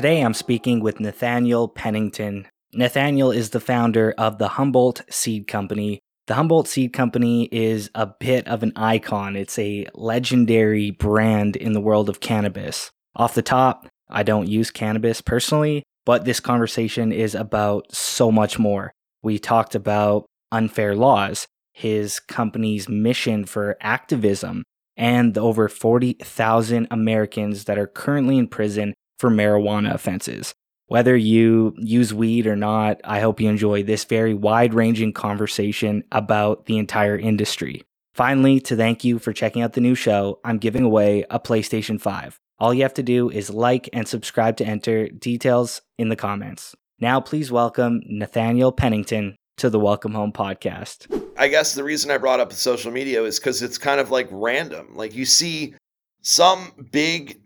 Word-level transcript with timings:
Today 0.00 0.22
I'm 0.22 0.32
speaking 0.32 0.80
with 0.80 0.98
Nathaniel 0.98 1.68
Pennington. 1.68 2.48
Nathaniel 2.72 3.30
is 3.30 3.50
the 3.50 3.60
founder 3.60 4.14
of 4.16 4.38
the 4.38 4.48
Humboldt 4.48 5.02
Seed 5.10 5.46
Company. 5.46 6.00
The 6.26 6.36
Humboldt 6.36 6.68
Seed 6.68 6.94
Company 6.94 7.50
is 7.52 7.90
a 7.94 8.06
bit 8.06 8.48
of 8.48 8.62
an 8.62 8.72
icon. 8.76 9.36
It's 9.36 9.58
a 9.58 9.86
legendary 9.92 10.90
brand 10.90 11.54
in 11.54 11.74
the 11.74 11.82
world 11.82 12.08
of 12.08 12.20
cannabis. 12.20 12.90
Off 13.14 13.34
the 13.34 13.42
top, 13.42 13.88
I 14.08 14.22
don't 14.22 14.48
use 14.48 14.70
cannabis 14.70 15.20
personally, 15.20 15.82
but 16.06 16.24
this 16.24 16.40
conversation 16.40 17.12
is 17.12 17.34
about 17.34 17.94
so 17.94 18.32
much 18.32 18.58
more. 18.58 18.92
We 19.22 19.38
talked 19.38 19.74
about 19.74 20.24
unfair 20.50 20.96
laws, 20.96 21.46
his 21.74 22.20
company's 22.20 22.88
mission 22.88 23.44
for 23.44 23.76
activism, 23.82 24.62
and 24.96 25.34
the 25.34 25.42
over 25.42 25.68
40,000 25.68 26.88
Americans 26.90 27.64
that 27.64 27.78
are 27.78 27.86
currently 27.86 28.38
in 28.38 28.48
prison 28.48 28.94
for 29.20 29.30
marijuana 29.30 29.94
offenses. 29.94 30.54
Whether 30.86 31.14
you 31.16 31.74
use 31.76 32.12
weed 32.12 32.46
or 32.46 32.56
not, 32.56 33.00
I 33.04 33.20
hope 33.20 33.38
you 33.40 33.48
enjoy 33.48 33.84
this 33.84 34.04
very 34.04 34.34
wide 34.34 34.74
ranging 34.74 35.12
conversation 35.12 36.02
about 36.10 36.66
the 36.66 36.78
entire 36.78 37.16
industry. 37.16 37.82
Finally, 38.14 38.60
to 38.62 38.74
thank 38.74 39.04
you 39.04 39.18
for 39.18 39.32
checking 39.32 39.62
out 39.62 39.74
the 39.74 39.80
new 39.80 39.94
show, 39.94 40.40
I'm 40.42 40.58
giving 40.58 40.82
away 40.82 41.24
a 41.30 41.38
PlayStation 41.38 42.00
5. 42.00 42.40
All 42.58 42.74
you 42.74 42.82
have 42.82 42.94
to 42.94 43.02
do 43.02 43.30
is 43.30 43.50
like 43.50 43.88
and 43.92 44.08
subscribe 44.08 44.56
to 44.56 44.64
enter 44.64 45.08
details 45.08 45.80
in 45.98 46.08
the 46.08 46.16
comments. 46.16 46.74
Now, 46.98 47.20
please 47.20 47.52
welcome 47.52 48.00
Nathaniel 48.06 48.72
Pennington 48.72 49.36
to 49.58 49.70
the 49.70 49.78
Welcome 49.78 50.12
Home 50.12 50.32
podcast. 50.32 51.06
I 51.38 51.48
guess 51.48 51.74
the 51.74 51.84
reason 51.84 52.10
I 52.10 52.18
brought 52.18 52.40
up 52.40 52.52
social 52.52 52.90
media 52.90 53.22
is 53.22 53.38
because 53.38 53.62
it's 53.62 53.78
kind 53.78 54.00
of 54.00 54.10
like 54.10 54.28
random. 54.30 54.88
Like 54.96 55.14
you 55.14 55.24
see 55.24 55.74
some 56.22 56.72
big 56.90 57.40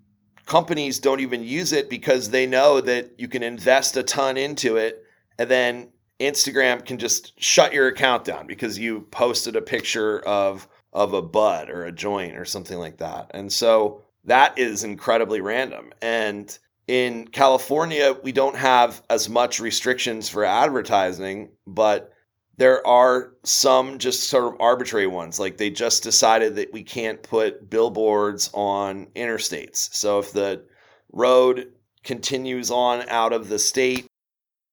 companies 0.46 0.98
don't 0.98 1.20
even 1.20 1.42
use 1.42 1.72
it 1.72 1.88
because 1.88 2.30
they 2.30 2.46
know 2.46 2.80
that 2.80 3.12
you 3.18 3.28
can 3.28 3.42
invest 3.42 3.96
a 3.96 4.02
ton 4.02 4.36
into 4.36 4.76
it 4.76 5.04
and 5.38 5.50
then 5.50 5.88
Instagram 6.20 6.84
can 6.84 6.98
just 6.98 7.38
shut 7.42 7.72
your 7.72 7.88
account 7.88 8.24
down 8.24 8.46
because 8.46 8.78
you 8.78 9.02
posted 9.10 9.56
a 9.56 9.62
picture 9.62 10.20
of 10.20 10.68
of 10.92 11.12
a 11.12 11.22
bud 11.22 11.68
or 11.70 11.84
a 11.84 11.92
joint 11.92 12.36
or 12.36 12.44
something 12.44 12.78
like 12.78 12.98
that. 12.98 13.28
And 13.34 13.52
so 13.52 14.02
that 14.24 14.56
is 14.56 14.84
incredibly 14.84 15.40
random. 15.40 15.92
And 16.00 16.56
in 16.86 17.26
California, 17.26 18.16
we 18.22 18.30
don't 18.30 18.56
have 18.56 19.02
as 19.10 19.28
much 19.28 19.58
restrictions 19.58 20.28
for 20.28 20.44
advertising, 20.44 21.48
but 21.66 22.13
there 22.56 22.86
are 22.86 23.32
some 23.42 23.98
just 23.98 24.28
sort 24.28 24.44
of 24.44 24.60
arbitrary 24.60 25.06
ones. 25.06 25.40
Like 25.40 25.56
they 25.56 25.70
just 25.70 26.02
decided 26.02 26.56
that 26.56 26.72
we 26.72 26.82
can't 26.82 27.22
put 27.22 27.68
billboards 27.68 28.50
on 28.54 29.06
interstates. 29.16 29.92
So 29.94 30.18
if 30.18 30.32
the 30.32 30.64
road 31.12 31.72
continues 32.04 32.70
on 32.70 33.08
out 33.08 33.32
of 33.32 33.48
the 33.48 33.58
state, 33.58 34.06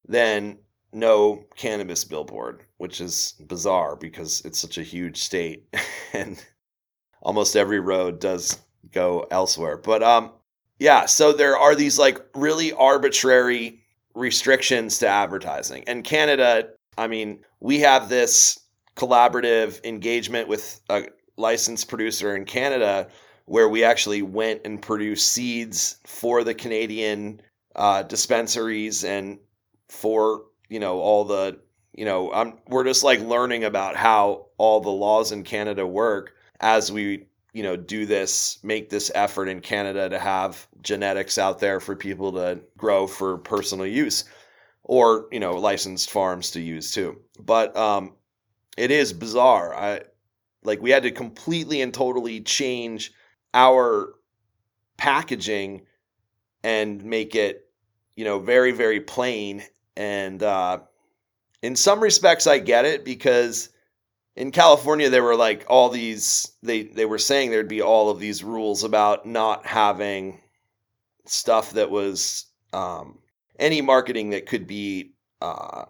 then 0.07 0.59
no 0.93 1.43
cannabis 1.55 2.03
billboard, 2.03 2.63
which 2.77 3.01
is 3.01 3.33
bizarre 3.47 3.95
because 3.95 4.41
it's 4.45 4.59
such 4.59 4.77
a 4.77 4.83
huge 4.83 5.17
state 5.17 5.65
and 6.13 6.43
almost 7.21 7.55
every 7.55 7.79
road 7.79 8.19
does 8.19 8.59
go 8.91 9.25
elsewhere. 9.31 9.77
But 9.77 10.03
um 10.03 10.31
yeah, 10.79 11.05
so 11.05 11.31
there 11.31 11.57
are 11.57 11.75
these 11.75 11.99
like 11.99 12.19
really 12.33 12.73
arbitrary 12.73 13.83
restrictions 14.15 14.97
to 14.97 15.07
advertising. 15.07 15.83
And 15.85 16.03
Canada, 16.03 16.69
I 17.01 17.07
mean, 17.07 17.39
we 17.59 17.79
have 17.79 18.09
this 18.09 18.59
collaborative 18.95 19.83
engagement 19.83 20.47
with 20.47 20.79
a 20.87 21.07
licensed 21.35 21.89
producer 21.89 22.35
in 22.35 22.45
Canada 22.45 23.07
where 23.45 23.67
we 23.67 23.83
actually 23.83 24.21
went 24.21 24.61
and 24.65 24.79
produced 24.79 25.31
seeds 25.31 25.99
for 26.05 26.43
the 26.43 26.53
Canadian 26.53 27.41
uh, 27.75 28.03
dispensaries 28.03 29.03
and 29.03 29.39
for 29.89 30.43
you 30.69 30.79
know 30.79 30.99
all 30.99 31.25
the 31.25 31.59
you 31.93 32.05
know 32.05 32.31
I'm, 32.31 32.59
we're 32.67 32.83
just 32.83 33.03
like 33.03 33.19
learning 33.19 33.63
about 33.63 33.95
how 33.95 34.45
all 34.57 34.79
the 34.79 34.91
laws 34.91 35.31
in 35.31 35.43
Canada 35.43 35.87
work 35.87 36.35
as 36.59 36.91
we 36.91 37.25
you 37.51 37.63
know 37.63 37.75
do 37.75 38.05
this 38.05 38.59
make 38.63 38.89
this 38.89 39.11
effort 39.15 39.47
in 39.47 39.61
Canada 39.61 40.07
to 40.09 40.19
have 40.19 40.67
genetics 40.83 41.39
out 41.39 41.59
there 41.59 41.79
for 41.79 41.95
people 41.95 42.31
to 42.33 42.59
grow 42.77 43.07
for 43.07 43.39
personal 43.39 43.87
use 43.87 44.25
or 44.91 45.29
you 45.31 45.39
know 45.39 45.53
licensed 45.53 46.11
farms 46.11 46.51
to 46.51 46.59
use 46.59 46.91
too. 46.91 47.17
But 47.39 47.77
um, 47.77 48.11
it 48.75 48.91
is 48.91 49.13
bizarre. 49.13 49.73
I 49.73 50.01
like 50.65 50.81
we 50.81 50.89
had 50.89 51.03
to 51.03 51.11
completely 51.11 51.81
and 51.81 51.93
totally 51.93 52.41
change 52.41 53.13
our 53.53 54.15
packaging 54.97 55.83
and 56.61 57.05
make 57.05 57.35
it 57.35 57.69
you 58.17 58.25
know 58.25 58.39
very 58.39 58.73
very 58.73 58.99
plain 58.99 59.63
and 59.95 60.43
uh, 60.43 60.79
in 61.61 61.77
some 61.77 62.01
respects 62.01 62.45
I 62.45 62.59
get 62.59 62.83
it 62.83 63.05
because 63.05 63.69
in 64.35 64.51
California 64.51 65.09
there 65.09 65.23
were 65.23 65.37
like 65.37 65.63
all 65.69 65.87
these 65.87 66.51
they 66.63 66.83
they 66.83 67.05
were 67.05 67.17
saying 67.17 67.49
there'd 67.49 67.69
be 67.69 67.81
all 67.81 68.09
of 68.09 68.19
these 68.19 68.43
rules 68.43 68.83
about 68.83 69.25
not 69.25 69.65
having 69.65 70.41
stuff 71.25 71.71
that 71.71 71.89
was 71.89 72.47
um, 72.73 73.20
any 73.61 73.81
marketing 73.81 74.31
that 74.31 74.45
could 74.45 74.67
be 74.67 75.13
uh, 75.41 75.85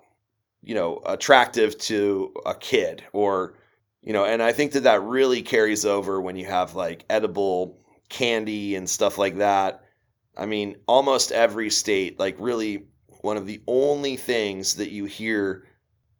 you 0.61 0.75
know 0.75 1.01
attractive 1.05 1.77
to 1.79 2.33
a 2.45 2.53
kid 2.53 3.03
or 3.13 3.55
you 4.01 4.13
know 4.13 4.25
and 4.25 4.43
i 4.43 4.51
think 4.51 4.73
that 4.73 4.83
that 4.83 5.01
really 5.01 5.41
carries 5.41 5.85
over 5.85 6.21
when 6.21 6.35
you 6.35 6.45
have 6.45 6.75
like 6.75 7.03
edible 7.09 7.81
candy 8.11 8.75
and 8.75 8.87
stuff 8.89 9.17
like 9.17 9.37
that. 9.37 9.85
I 10.37 10.45
mean 10.45 10.75
almost 10.87 11.31
every 11.31 11.69
state 11.69 12.19
like 12.19 12.35
really 12.39 12.87
one 13.21 13.37
of 13.37 13.45
the 13.45 13.61
only 13.67 14.17
things 14.17 14.75
that 14.75 14.91
you 14.91 15.05
hear 15.05 15.65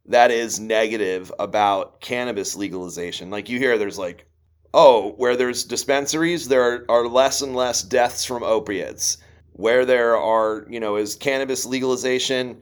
that 0.05 0.31
is 0.31 0.59
negative 0.59 1.31
about 1.39 2.01
cannabis 2.01 2.55
legalization 2.55 3.29
like 3.29 3.47
you 3.47 3.57
hear 3.57 3.77
there's 3.77 3.97
like 3.97 4.25
oh 4.73 5.11
where 5.13 5.37
there's 5.37 5.63
dispensaries 5.63 6.47
there 6.47 6.85
are 6.89 7.07
less 7.07 7.41
and 7.41 7.55
less 7.55 7.83
deaths 7.83 8.25
from 8.25 8.43
opiates 8.43 9.17
where 9.61 9.85
there 9.85 10.17
are, 10.17 10.65
you 10.69 10.79
know, 10.79 10.95
is 10.95 11.15
cannabis 11.15 11.65
legalization, 11.65 12.59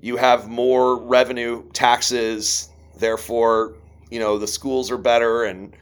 you 0.00 0.16
have 0.16 0.48
more 0.48 1.00
revenue 1.00 1.62
taxes, 1.72 2.68
therefore, 2.98 3.74
you 4.10 4.18
know, 4.18 4.36
the 4.36 4.46
schools 4.46 4.90
are 4.90 4.98
better 4.98 5.44
and 5.44 5.72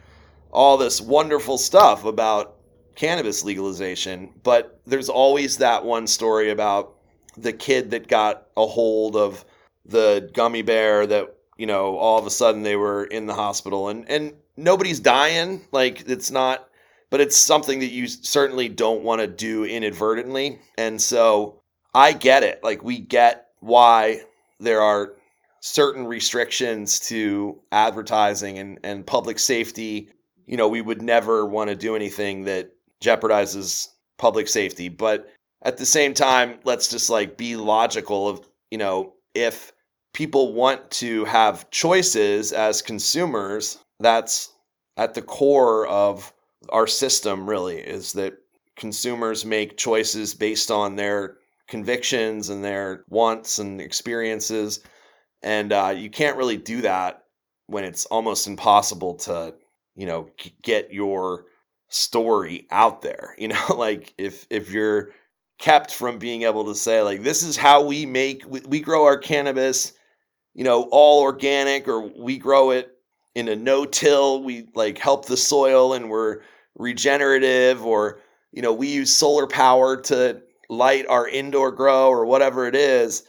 all 0.53 0.77
this 0.77 1.01
wonderful 1.01 1.57
stuff 1.57 2.05
about 2.05 2.57
cannabis 2.95 3.43
legalization. 3.43 4.31
But 4.43 4.81
there's 4.87 5.09
always 5.09 5.57
that 5.59 5.85
one 5.85 6.07
story 6.07 6.51
about 6.51 6.95
the 7.39 7.55
kid 7.55 7.91
that 7.93 8.09
got 8.09 8.47
a 8.57 8.67
hold 8.67 9.17
of 9.17 9.45
the 9.87 10.31
gummy 10.35 10.61
bear 10.61 11.07
that, 11.07 11.35
you 11.57 11.67
know, 11.67 11.97
all 11.97 12.19
of 12.19 12.27
a 12.27 12.31
sudden 12.31 12.63
they 12.63 12.77
were 12.77 13.05
in 13.05 13.25
the 13.27 13.35
hospital 13.35 13.89
and, 13.89 14.09
and 14.11 14.35
nobody's 14.59 15.01
dying. 15.01 15.67
Like 15.73 16.07
it's 16.07 16.31
not 16.31 16.69
but 17.11 17.21
it's 17.21 17.37
something 17.37 17.81
that 17.81 17.91
you 17.91 18.07
certainly 18.07 18.69
don't 18.69 19.03
want 19.03 19.21
to 19.21 19.27
do 19.27 19.65
inadvertently. 19.65 20.61
And 20.79 21.01
so 21.01 21.61
I 21.95 22.13
get 22.13 22.43
it. 22.43 22.63
Like, 22.63 22.83
we 22.85 22.99
get 22.99 23.49
why 23.59 24.23
there 24.61 24.81
are 24.81 25.15
certain 25.61 26.07
restrictions 26.07 27.01
to 27.01 27.61
advertising 27.73 28.59
and, 28.59 28.79
and 28.83 29.07
public 29.07 29.39
safety. 29.39 30.09
You 30.47 30.57
know, 30.57 30.69
we 30.69 30.81
would 30.81 31.03
never 31.03 31.45
want 31.45 31.69
to 31.69 31.77
do 31.77 31.97
anything 31.97 32.45
that 32.45 32.71
jeopardizes 33.03 33.89
public 34.19 34.49
safety. 34.49 34.89
But 34.89 35.29
at 35.63 35.77
the 35.77 35.87
same 35.87 36.15
time, 36.15 36.59
let's 36.65 36.89
just 36.89 37.11
like 37.11 37.37
be 37.37 37.57
logical 37.57 38.29
of, 38.29 38.49
you 38.71 38.79
know, 38.79 39.15
if 39.35 39.73
people 40.15 40.53
want 40.53 40.91
to 40.91 41.25
have 41.25 41.71
choices 41.71 42.53
as 42.53 42.83
consumers, 42.83 43.79
that's 44.01 44.53
at 44.97 45.15
the 45.15 45.23
core 45.23 45.87
of 45.87 46.33
our 46.71 46.87
system 46.87 47.49
really 47.49 47.79
is 47.79 48.13
that 48.15 48.35
consumers 48.77 49.45
make 49.45 49.77
choices 49.77 50.35
based 50.35 50.71
on 50.71 50.97
their 50.97 51.37
convictions 51.69 52.49
and 52.49 52.65
their 52.65 53.05
wants 53.09 53.59
and 53.59 53.81
experiences. 53.81 54.81
And 55.43 55.73
uh, 55.73 55.95
you 55.97 56.11
can't 56.11 56.37
really 56.37 56.57
do 56.57 56.83
that 56.83 57.25
when 57.67 57.85
it's 57.85 58.07
almost 58.07 58.47
impossible 58.47 59.15
to 59.15 59.55
you 59.95 60.07
know 60.07 60.31
get 60.63 60.93
your 60.93 61.45
story 61.89 62.67
out 62.71 63.03
there 63.03 63.35
you 63.39 63.49
know? 63.49 63.75
Like 63.77 64.15
if 64.19 64.47
if 64.51 64.71
you're 64.71 65.11
kept 65.59 65.93
from 65.93 66.19
being 66.19 66.43
able 66.43 66.65
to 66.65 66.75
say 66.75 67.03
like 67.03 67.23
this 67.23 67.43
is 67.43 67.57
how 67.57 67.85
we 67.85 68.07
make 68.07 68.43
we, 68.49 68.61
we 68.61 68.81
grow 68.81 69.05
our 69.05 69.19
cannabis 69.19 69.93
you 70.55 70.65
know 70.65 70.89
all 70.91 71.21
organic 71.21 71.87
or 71.87 72.01
we 72.01 72.39
grow 72.39 72.71
it 72.71 72.97
in 73.35 73.47
a 73.47 73.55
no-till 73.55 74.43
we 74.43 74.67
like 74.75 74.97
help 74.97 75.27
the 75.27 75.37
soil 75.37 75.93
and 75.93 76.09
we're 76.09 76.41
regenerative 76.81 77.85
or 77.85 78.21
you 78.53 78.63
know 78.63 78.73
we 78.73 78.89
use 78.89 79.15
solar 79.15 79.47
power 79.47 80.01
to 80.01 80.41
light 80.69 81.07
our 81.09 81.29
indoor 81.29 81.71
grow 81.71 82.09
or 82.09 82.25
whatever 82.27 82.67
it 82.67 82.75
is 82.75 83.25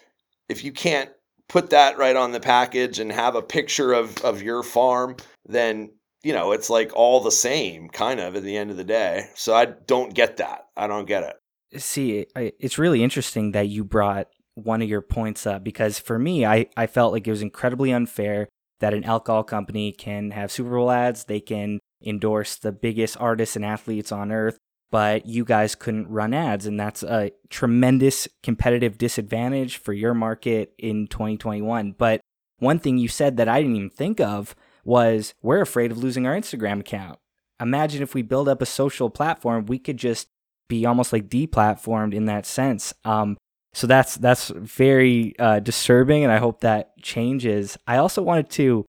if 0.49 0.63
you 0.63 0.71
can't 0.71 1.09
put 1.49 1.71
that 1.71 1.97
right 1.97 2.15
on 2.15 2.31
the 2.31 2.39
package 2.39 2.99
and 2.99 3.11
have 3.11 3.35
a 3.35 3.41
picture 3.41 3.93
of 3.93 4.17
of 4.19 4.41
your 4.41 4.63
farm 4.63 5.15
then 5.45 5.91
you 6.23 6.33
know 6.33 6.51
it's 6.51 6.69
like 6.69 6.91
all 6.95 7.19
the 7.19 7.31
same 7.31 7.89
kind 7.89 8.19
of 8.19 8.35
at 8.35 8.43
the 8.43 8.57
end 8.57 8.71
of 8.71 8.77
the 8.77 8.83
day. 8.83 9.25
So 9.35 9.53
i 9.53 9.65
don't 9.65 10.13
get 10.13 10.37
that. 10.37 10.65
I 10.75 10.87
don't 10.87 11.07
get 11.07 11.23
it. 11.23 11.81
See, 11.81 12.25
it's 12.35 12.77
really 12.77 13.01
interesting 13.01 13.51
that 13.53 13.69
you 13.69 13.85
brought 13.85 14.27
one 14.55 14.81
of 14.81 14.89
your 14.89 15.01
points 15.01 15.47
up 15.47 15.63
because 15.63 15.99
for 15.99 16.19
me, 16.19 16.45
I, 16.45 16.67
I 16.75 16.85
felt 16.85 17.13
like 17.13 17.25
it 17.25 17.31
was 17.31 17.41
incredibly 17.41 17.93
unfair 17.93 18.49
that 18.81 18.93
an 18.93 19.05
alcohol 19.05 19.43
company 19.43 19.93
can 19.93 20.31
have 20.31 20.51
Super 20.51 20.71
Bowl 20.71 20.91
ads, 20.91 21.25
they 21.25 21.39
can 21.39 21.79
endorse 22.03 22.55
the 22.55 22.71
biggest 22.71 23.17
artists 23.19 23.55
and 23.55 23.65
athletes 23.65 24.11
on 24.11 24.31
earth, 24.31 24.57
but 24.91 25.25
you 25.25 25.45
guys 25.45 25.75
couldn't 25.75 26.09
run 26.09 26.33
ads. 26.33 26.65
And 26.65 26.79
that's 26.79 27.03
a 27.03 27.31
tremendous 27.49 28.27
competitive 28.43 28.97
disadvantage 28.97 29.77
for 29.77 29.93
your 29.93 30.13
market 30.13 30.73
in 30.77 31.07
2021. 31.07 31.93
But 31.97 32.21
one 32.59 32.79
thing 32.79 32.97
you 32.97 33.07
said 33.07 33.37
that 33.37 33.49
I 33.49 33.61
didn't 33.61 33.75
even 33.75 33.89
think 33.89 34.19
of 34.19 34.55
was 34.83 35.33
we're 35.41 35.61
afraid 35.61 35.91
of 35.91 35.97
losing 35.97 36.25
our 36.25 36.35
Instagram 36.35 36.79
account. 36.79 37.19
Imagine 37.59 38.01
if 38.01 38.15
we 38.15 38.21
build 38.21 38.49
up 38.49 38.61
a 38.61 38.65
social 38.65 39.09
platform, 39.09 39.65
we 39.65 39.77
could 39.77 39.97
just 39.97 40.27
be 40.67 40.85
almost 40.85 41.13
like 41.13 41.29
deplatformed 41.29 42.13
in 42.13 42.25
that 42.25 42.45
sense. 42.45 42.93
Um, 43.05 43.37
so 43.73 43.87
that's 43.87 44.15
that's 44.15 44.49
very 44.49 45.33
uh, 45.39 45.59
disturbing, 45.59 46.23
and 46.23 46.31
I 46.31 46.37
hope 46.37 46.61
that 46.61 46.97
changes. 47.01 47.77
I 47.87 47.97
also 47.97 48.21
wanted 48.21 48.49
to 48.51 48.85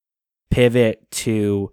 pivot 0.51 1.11
to 1.11 1.73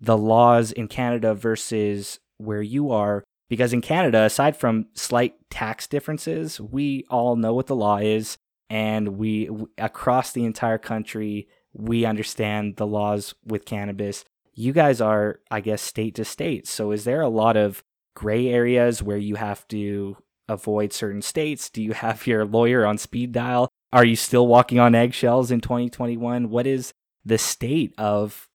the 0.00 0.16
laws 0.16 0.72
in 0.72 0.88
Canada 0.88 1.34
versus 1.34 2.18
where 2.38 2.62
you 2.62 2.90
are, 2.90 3.22
because 3.48 3.72
in 3.72 3.80
Canada, 3.80 4.22
aside 4.22 4.56
from 4.56 4.86
slight 4.94 5.34
tax 5.50 5.86
differences, 5.86 6.60
we 6.60 7.04
all 7.10 7.36
know 7.36 7.54
what 7.54 7.66
the 7.66 7.76
law 7.76 7.98
is, 7.98 8.38
and 8.68 9.18
we 9.18 9.50
across 9.76 10.32
the 10.32 10.44
entire 10.44 10.78
country 10.78 11.48
we 11.72 12.04
understand 12.04 12.76
the 12.76 12.86
laws 12.86 13.34
with 13.44 13.64
cannabis. 13.64 14.24
You 14.54 14.72
guys 14.72 15.00
are, 15.00 15.40
I 15.50 15.60
guess, 15.60 15.82
state 15.82 16.14
to 16.16 16.24
state. 16.24 16.66
So 16.66 16.90
is 16.90 17.04
there 17.04 17.20
a 17.20 17.28
lot 17.28 17.56
of 17.56 17.84
gray 18.14 18.48
areas 18.48 19.02
where 19.02 19.16
you 19.16 19.36
have 19.36 19.66
to 19.68 20.16
avoid 20.48 20.92
certain 20.92 21.22
states? 21.22 21.70
Do 21.70 21.82
you 21.82 21.92
have 21.92 22.26
your 22.26 22.44
lawyer 22.44 22.84
on 22.84 22.98
speed 22.98 23.32
dial? 23.32 23.68
Are 23.92 24.04
you 24.04 24.16
still 24.16 24.46
walking 24.46 24.78
on 24.78 24.94
eggshells 24.94 25.50
in 25.50 25.60
2021? 25.60 26.50
What 26.50 26.66
is 26.66 26.92
the 27.24 27.38
state 27.38 27.94
of 27.96 28.48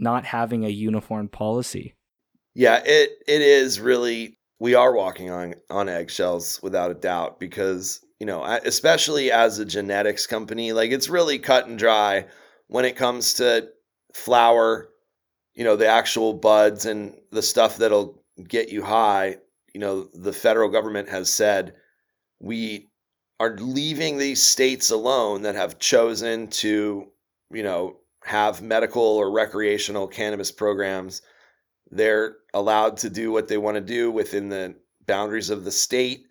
not 0.00 0.24
having 0.24 0.64
a 0.64 0.68
uniform 0.68 1.28
policy? 1.28 1.94
Yeah, 2.54 2.82
it 2.84 3.10
it 3.26 3.42
is 3.42 3.80
really 3.80 4.38
we 4.58 4.74
are 4.74 4.92
walking 4.92 5.30
on 5.30 5.54
on 5.70 5.88
eggshells 5.88 6.60
without 6.62 6.90
a 6.90 6.94
doubt 6.94 7.38
because, 7.38 8.00
you 8.18 8.26
know, 8.26 8.44
especially 8.44 9.30
as 9.30 9.58
a 9.58 9.64
genetics 9.64 10.26
company, 10.26 10.72
like 10.72 10.90
it's 10.90 11.08
really 11.08 11.38
cut 11.38 11.68
and 11.68 11.78
dry 11.78 12.26
when 12.68 12.84
it 12.84 12.96
comes 12.96 13.34
to 13.34 13.68
flower, 14.12 14.88
you 15.54 15.64
know, 15.64 15.76
the 15.76 15.86
actual 15.86 16.32
buds 16.32 16.86
and 16.86 17.16
the 17.30 17.42
stuff 17.42 17.76
that'll 17.76 18.22
get 18.48 18.70
you 18.70 18.82
high 18.82 19.36
you 19.74 19.80
know, 19.80 20.08
the 20.14 20.32
federal 20.32 20.68
government 20.68 21.08
has 21.08 21.32
said 21.32 21.74
we 22.40 22.88
are 23.38 23.56
leaving 23.56 24.18
these 24.18 24.42
states 24.42 24.90
alone 24.90 25.42
that 25.42 25.54
have 25.54 25.78
chosen 25.78 26.48
to, 26.48 27.06
you 27.52 27.62
know, 27.62 27.96
have 28.24 28.62
medical 28.62 29.02
or 29.02 29.30
recreational 29.30 30.06
cannabis 30.06 30.50
programs. 30.50 31.22
They're 31.90 32.36
allowed 32.54 32.98
to 32.98 33.10
do 33.10 33.32
what 33.32 33.48
they 33.48 33.58
want 33.58 33.76
to 33.76 33.80
do 33.80 34.10
within 34.10 34.48
the 34.48 34.74
boundaries 35.06 35.50
of 35.50 35.64
the 35.64 35.72
state, 35.72 36.26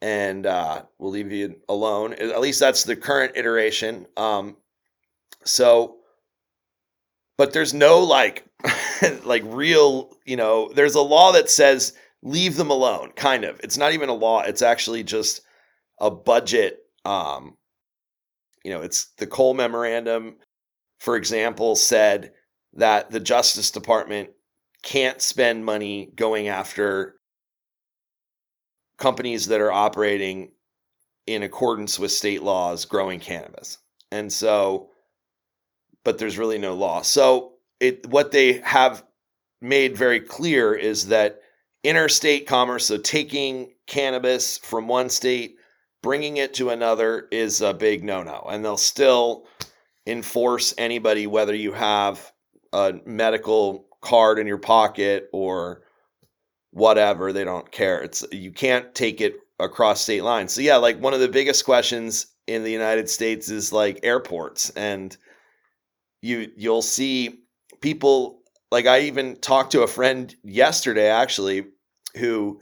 and 0.00 0.46
uh, 0.46 0.82
we'll 0.98 1.12
leave 1.12 1.32
you 1.32 1.56
alone. 1.68 2.14
At 2.14 2.40
least 2.40 2.60
that's 2.60 2.84
the 2.84 2.96
current 2.96 3.36
iteration. 3.36 4.06
Um, 4.16 4.56
so, 5.44 5.96
but 7.38 7.52
there's 7.52 7.74
no 7.74 8.00
like, 8.00 8.46
like 9.24 9.42
real, 9.46 10.16
you 10.24 10.36
know, 10.36 10.72
there's 10.74 10.94
a 10.94 11.00
law 11.00 11.32
that 11.32 11.50
says 11.50 11.92
leave 12.26 12.56
them 12.56 12.70
alone 12.70 13.12
kind 13.14 13.44
of 13.44 13.60
it's 13.62 13.76
not 13.76 13.92
even 13.92 14.08
a 14.08 14.14
law 14.14 14.40
it's 14.40 14.62
actually 14.62 15.04
just 15.04 15.42
a 16.00 16.10
budget 16.10 16.80
um 17.04 17.56
you 18.64 18.70
know 18.72 18.82
it's 18.82 19.12
the 19.18 19.26
cole 19.26 19.54
memorandum 19.54 20.34
for 20.98 21.16
example 21.16 21.76
said 21.76 22.32
that 22.74 23.10
the 23.10 23.20
justice 23.20 23.70
department 23.70 24.30
can't 24.82 25.20
spend 25.20 25.64
money 25.64 26.10
going 26.14 26.48
after 26.48 27.16
companies 28.98 29.46
that 29.48 29.60
are 29.60 29.72
operating 29.72 30.50
in 31.26 31.42
accordance 31.42 31.98
with 31.98 32.12
state 32.12 32.42
laws 32.42 32.84
growing 32.84 33.20
cannabis 33.20 33.78
and 34.12 34.32
so 34.32 34.88
but 36.04 36.18
there's 36.18 36.38
really 36.38 36.58
no 36.58 36.74
law 36.74 37.02
so 37.02 37.54
it 37.80 38.06
what 38.08 38.30
they 38.30 38.54
have 38.60 39.04
made 39.60 39.96
very 39.96 40.20
clear 40.20 40.74
is 40.74 41.08
that 41.08 41.40
interstate 41.84 42.46
commerce, 42.46 42.86
so 42.86 42.98
taking 42.98 43.72
cannabis 43.86 44.58
from 44.58 44.88
one 44.88 45.08
state, 45.08 45.56
bringing 46.02 46.38
it 46.38 46.54
to 46.54 46.70
another 46.70 47.28
is 47.30 47.60
a 47.60 47.72
big 47.72 48.04
no 48.04 48.22
no. 48.22 48.46
And 48.50 48.64
they'll 48.64 48.76
still 48.76 49.46
enforce 50.06 50.74
anybody, 50.78 51.26
whether 51.26 51.54
you 51.54 51.72
have 51.72 52.32
a 52.72 52.94
medical 53.04 53.86
card 54.00 54.38
in 54.38 54.46
your 54.46 54.58
pocket 54.58 55.28
or 55.32 55.82
whatever, 56.70 57.32
they 57.32 57.44
don't 57.44 57.70
care. 57.72 58.02
It's 58.02 58.24
you 58.32 58.52
can't 58.52 58.94
take 58.94 59.20
it 59.20 59.36
across 59.58 60.02
state 60.02 60.22
lines. 60.22 60.52
So 60.52 60.60
yeah, 60.60 60.76
like 60.76 61.00
one 61.00 61.14
of 61.14 61.20
the 61.20 61.28
biggest 61.28 61.64
questions 61.64 62.26
in 62.46 62.62
the 62.62 62.70
United 62.70 63.08
States 63.08 63.50
is 63.50 63.72
like 63.72 64.00
airports 64.02 64.70
and 64.70 65.16
you 66.22 66.50
you'll 66.56 66.82
see 66.82 67.40
people 67.80 68.42
like 68.70 68.86
I 68.86 69.00
even 69.00 69.36
talked 69.36 69.72
to 69.72 69.82
a 69.82 69.88
friend 69.88 70.34
yesterday 70.42 71.08
actually 71.08 71.66
who 72.16 72.60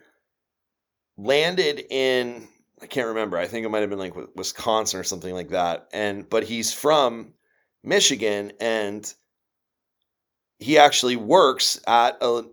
landed 1.16 1.84
in 1.90 2.48
I 2.82 2.86
can't 2.86 3.08
remember. 3.08 3.38
I 3.38 3.46
think 3.46 3.64
it 3.64 3.70
might 3.70 3.80
have 3.80 3.90
been 3.90 3.98
like 3.98 4.14
Wisconsin 4.36 5.00
or 5.00 5.04
something 5.04 5.32
like 5.32 5.50
that. 5.50 5.88
And 5.92 6.28
but 6.28 6.44
he's 6.44 6.72
from 6.72 7.34
Michigan 7.82 8.52
and 8.60 9.12
he 10.58 10.78
actually 10.78 11.16
works 11.16 11.80
at 11.86 12.16
a 12.20 12.44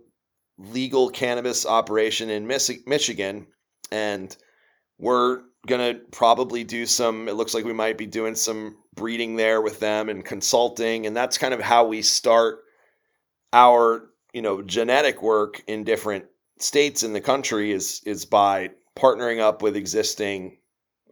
legal 0.58 1.08
cannabis 1.08 1.66
operation 1.66 2.30
in 2.30 2.46
Michigan 2.46 3.46
and 3.90 4.36
we're 4.98 5.42
going 5.66 5.94
to 5.94 6.00
probably 6.10 6.64
do 6.64 6.86
some 6.86 7.28
it 7.28 7.34
looks 7.34 7.54
like 7.54 7.64
we 7.64 7.72
might 7.72 7.96
be 7.96 8.06
doing 8.06 8.34
some 8.34 8.76
breeding 8.94 9.36
there 9.36 9.60
with 9.60 9.80
them 9.80 10.08
and 10.08 10.24
consulting 10.24 11.06
and 11.06 11.16
that's 11.16 11.38
kind 11.38 11.54
of 11.54 11.60
how 11.60 11.86
we 11.86 12.02
start 12.02 12.60
our 13.52 14.10
you 14.32 14.42
know 14.42 14.62
genetic 14.62 15.22
work 15.22 15.62
in 15.66 15.84
different 15.84 16.24
states 16.58 17.02
in 17.02 17.12
the 17.12 17.20
country 17.20 17.72
is 17.72 18.02
is 18.04 18.24
by 18.24 18.70
partnering 18.96 19.40
up 19.40 19.62
with 19.62 19.76
existing 19.76 20.58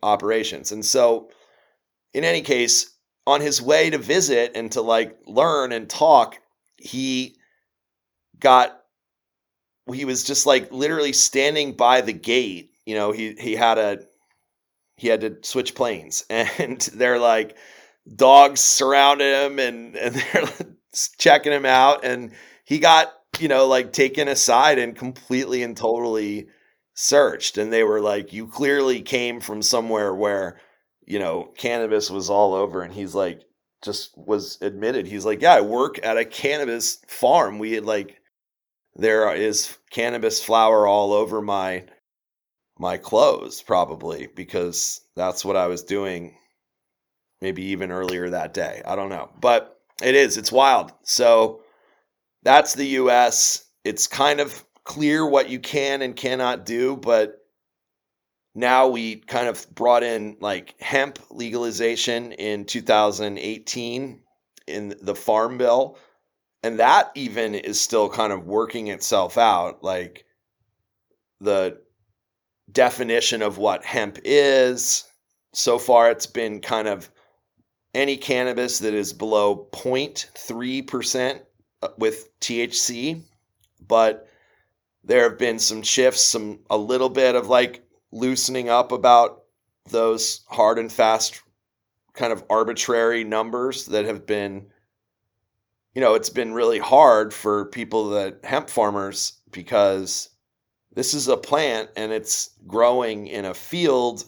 operations. 0.02 0.72
And 0.72 0.84
so 0.84 1.30
in 2.12 2.25
any 2.25 2.42
case, 2.42 2.94
on 3.26 3.40
his 3.40 3.62
way 3.62 3.90
to 3.90 3.99
visit 3.99 4.52
and 4.54 4.72
to 4.72 4.82
like 4.82 5.18
learn 5.26 5.72
and 5.72 5.88
talk, 5.88 6.37
he 6.76 7.37
got 8.38 8.76
he 9.92 10.04
was 10.04 10.25
just 10.25 10.46
like 10.46 10.70
literally 10.72 11.12
standing 11.12 11.72
by 11.72 12.00
the 12.00 12.12
gate. 12.12 12.70
You 12.87 12.94
know, 12.94 13.12
he 13.12 13.34
he 13.38 13.54
had 13.54 13.78
a 13.78 13.99
he 14.96 15.08
had 15.08 15.20
to 15.20 15.37
switch 15.42 15.75
planes 15.75 16.25
and 16.30 16.80
they're 16.94 17.18
like 17.18 17.56
dogs 18.16 18.60
surrounded 18.60 19.44
him 19.44 19.58
and 19.58 19.96
and 19.96 20.14
they're 20.32 20.49
checking 21.18 21.52
him 21.52 21.66
out 21.66 22.04
and 22.04 22.32
he 22.64 22.78
got 22.78 23.12
you 23.38 23.49
know, 23.49 23.66
like 23.66 23.92
taken 23.92 24.28
aside 24.28 24.78
and 24.78 24.96
completely 24.96 25.62
and 25.62 25.76
totally 25.76 26.49
searched. 27.00 27.57
And 27.57 27.73
they 27.73 27.83
were 27.83 28.00
like, 28.00 28.33
You 28.33 28.47
clearly 28.47 29.00
came 29.00 29.40
from 29.40 29.62
somewhere 29.62 30.14
where, 30.14 30.61
you 31.07 31.19
know, 31.19 31.52
cannabis 31.57 32.11
was 32.11 32.30
all 32.30 32.54
over. 32.54 32.83
And 32.83 32.92
he's 32.92 33.14
like, 33.14 33.42
just 33.83 34.16
was 34.16 34.59
admitted. 34.61 35.07
He's 35.07 35.25
like, 35.25 35.40
Yeah, 35.40 35.54
I 35.54 35.61
work 35.62 35.99
at 36.04 36.19
a 36.19 36.25
cannabis 36.25 36.99
farm. 37.09 37.59
We 37.59 37.73
had 37.73 37.87
like, 37.87 38.19
there 38.97 39.35
is 39.35 39.76
cannabis 39.90 40.42
flower 40.42 40.87
all 40.87 41.12
over 41.12 41.40
my 41.40 41.85
my 42.78 42.97
clothes 42.97 43.61
probably 43.62 44.26
because 44.35 45.02
that's 45.14 45.45
what 45.45 45.57
I 45.57 45.66
was 45.66 45.83
doing 45.83 46.35
maybe 47.42 47.62
even 47.66 47.90
earlier 47.90 48.30
that 48.30 48.54
day. 48.54 48.83
I 48.87 48.97
don't 48.97 49.11
know. 49.11 49.30
But 49.40 49.78
it 50.02 50.14
is 50.14 50.37
it's 50.37 50.52
wild. 50.52 50.92
So 51.02 51.62
that's 52.42 52.75
the 52.75 52.87
US. 52.87 53.64
It's 53.85 54.07
kind 54.07 54.40
of 54.40 54.64
clear 54.84 55.26
what 55.26 55.50
you 55.50 55.58
can 55.58 56.02
and 56.02 56.16
cannot 56.16 56.66
do, 56.66 56.96
but 56.96 57.38
now 58.54 58.88
we 58.88 59.16
kind 59.16 59.49
of 59.49 59.66
brought 59.75 60.02
in 60.02 60.37
like 60.40 60.75
hemp 60.80 61.18
legalization 61.30 62.32
in 62.32 62.64
2018 62.64 64.20
in 64.66 64.94
the 65.00 65.14
farm 65.14 65.58
bill 65.58 65.96
and 66.62 66.78
that 66.78 67.10
even 67.14 67.54
is 67.54 67.80
still 67.80 68.08
kind 68.08 68.32
of 68.32 68.46
working 68.46 68.88
itself 68.88 69.38
out 69.38 69.82
like 69.82 70.25
the 71.40 71.80
definition 72.70 73.42
of 73.42 73.58
what 73.58 73.84
hemp 73.84 74.18
is. 74.25 75.04
So 75.54 75.78
far 75.78 76.10
it's 76.10 76.26
been 76.26 76.60
kind 76.60 76.87
of 76.87 77.10
any 77.94 78.16
cannabis 78.16 78.78
that 78.80 78.94
is 78.94 79.12
below 79.12 79.68
0.3% 79.72 81.40
uh, 81.82 81.88
with 81.99 82.28
THC, 82.40 83.22
but 83.88 84.28
there 85.04 85.28
have 85.28 85.38
been 85.38 85.59
some 85.59 85.83
shifts, 85.83 86.23
some 86.23 86.61
a 86.69 86.76
little 86.76 87.09
bit 87.09 87.35
of 87.35 87.49
like 87.49 87.85
loosening 88.12 88.69
up 88.69 88.92
about 88.92 89.42
those 89.88 90.45
hard 90.49 90.78
and 90.78 90.92
fast 90.92 91.42
kind 92.12 92.33
of 92.33 92.45
arbitrary 92.50 93.25
numbers 93.25 93.87
that 93.87 94.04
have 94.04 94.26
been 94.26 94.66
you 95.95 96.00
know 96.00 96.14
it's 96.14 96.30
been 96.30 96.52
really 96.52 96.78
hard 96.78 97.33
for 97.33 97.66
people 97.66 98.11
that 98.11 98.45
hemp 98.45 98.69
farmers 98.69 99.40
because 99.50 100.28
this 100.92 101.14
is 101.14 101.28
a 101.28 101.37
plant 101.37 101.88
and 101.97 102.12
it's 102.12 102.50
growing 102.66 103.26
in 103.26 103.45
a 103.45 103.54
field 103.54 104.25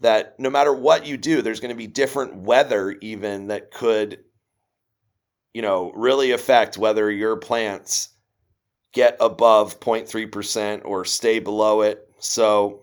that 0.00 0.38
no 0.38 0.50
matter 0.50 0.72
what 0.72 1.06
you 1.06 1.16
do 1.16 1.40
there's 1.40 1.60
going 1.60 1.70
to 1.70 1.74
be 1.74 1.86
different 1.86 2.34
weather 2.36 2.96
even 3.00 3.46
that 3.48 3.70
could 3.70 4.18
you 5.54 5.62
know 5.62 5.92
really 5.94 6.32
affect 6.32 6.78
whether 6.78 7.10
your 7.10 7.36
plants 7.36 8.10
get 8.92 9.16
above 9.20 9.80
0.3% 9.80 10.82
or 10.84 11.04
stay 11.04 11.38
below 11.38 11.82
it 11.82 12.08
so 12.18 12.82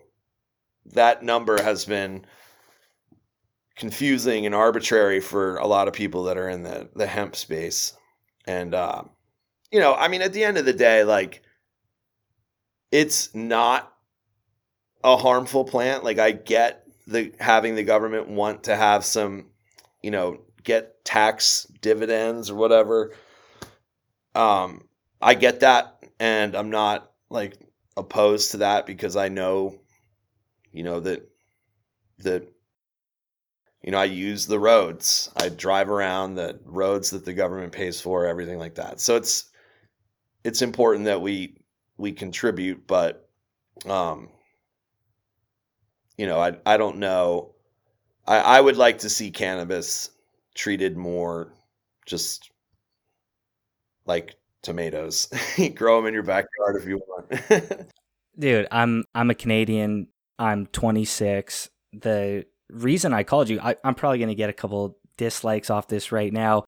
that 0.94 1.22
number 1.22 1.60
has 1.62 1.84
been 1.84 2.24
confusing 3.76 4.46
and 4.46 4.54
arbitrary 4.54 5.20
for 5.20 5.56
a 5.58 5.66
lot 5.66 5.88
of 5.88 5.94
people 5.94 6.24
that 6.24 6.38
are 6.38 6.48
in 6.48 6.62
the, 6.62 6.88
the 6.94 7.06
hemp 7.06 7.36
space. 7.36 7.92
And, 8.46 8.74
uh, 8.74 9.02
you 9.70 9.80
know, 9.80 9.94
I 9.94 10.08
mean, 10.08 10.22
at 10.22 10.32
the 10.32 10.44
end 10.44 10.56
of 10.56 10.64
the 10.64 10.72
day, 10.72 11.04
like, 11.04 11.42
it's 12.90 13.34
not 13.34 13.92
a 15.04 15.16
harmful 15.16 15.64
plant. 15.64 16.04
Like, 16.04 16.18
I 16.18 16.32
get 16.32 16.86
the 17.06 17.32
having 17.38 17.74
the 17.74 17.84
government 17.84 18.28
want 18.28 18.64
to 18.64 18.76
have 18.76 19.04
some, 19.04 19.46
you 20.02 20.10
know, 20.10 20.40
get 20.62 21.04
tax 21.04 21.66
dividends 21.80 22.50
or 22.50 22.54
whatever. 22.54 23.12
Um, 24.34 24.86
I 25.20 25.34
get 25.34 25.60
that, 25.60 25.95
and 26.20 26.54
I'm 26.54 26.70
not 26.70 27.12
like 27.30 27.58
opposed 27.96 28.52
to 28.52 28.58
that 28.58 28.86
because 28.86 29.16
I 29.16 29.28
know, 29.28 29.78
you 30.72 30.82
know, 30.82 31.00
that 31.00 31.28
that 32.18 32.48
you 33.82 33.92
know, 33.92 33.98
I 33.98 34.04
use 34.04 34.46
the 34.46 34.58
roads. 34.58 35.30
I 35.36 35.48
drive 35.48 35.90
around 35.90 36.34
the 36.34 36.58
roads 36.64 37.10
that 37.10 37.24
the 37.24 37.32
government 37.32 37.72
pays 37.72 38.00
for, 38.00 38.26
everything 38.26 38.58
like 38.58 38.74
that. 38.76 39.00
So 39.00 39.16
it's 39.16 39.50
it's 40.44 40.62
important 40.62 41.04
that 41.06 41.20
we 41.20 41.58
we 41.96 42.12
contribute, 42.12 42.86
but 42.86 43.28
um 43.86 44.28
you 46.16 46.26
know, 46.26 46.40
I 46.40 46.56
I 46.64 46.76
don't 46.76 46.98
know. 46.98 47.54
I 48.26 48.38
I 48.38 48.60
would 48.60 48.76
like 48.76 48.98
to 48.98 49.10
see 49.10 49.30
cannabis 49.30 50.10
treated 50.54 50.96
more 50.96 51.52
just 52.06 52.50
like 54.06 54.36
tomatoes. 54.66 55.28
Grow 55.74 55.96
them 55.96 56.06
in 56.06 56.14
your 56.14 56.22
backyard 56.22 56.76
if 56.76 56.86
you 56.86 57.00
want. 57.08 57.90
Dude, 58.38 58.68
I'm 58.70 59.04
I'm 59.14 59.30
a 59.30 59.34
Canadian. 59.34 60.08
I'm 60.38 60.66
26. 60.66 61.70
The 61.94 62.44
reason 62.68 63.14
I 63.14 63.22
called 63.22 63.48
you, 63.48 63.58
I, 63.60 63.76
I'm 63.82 63.94
probably 63.94 64.18
going 64.18 64.28
to 64.28 64.34
get 64.34 64.50
a 64.50 64.52
couple 64.52 64.98
dislikes 65.16 65.70
off 65.70 65.88
this 65.88 66.12
right 66.12 66.32
now. 66.32 66.64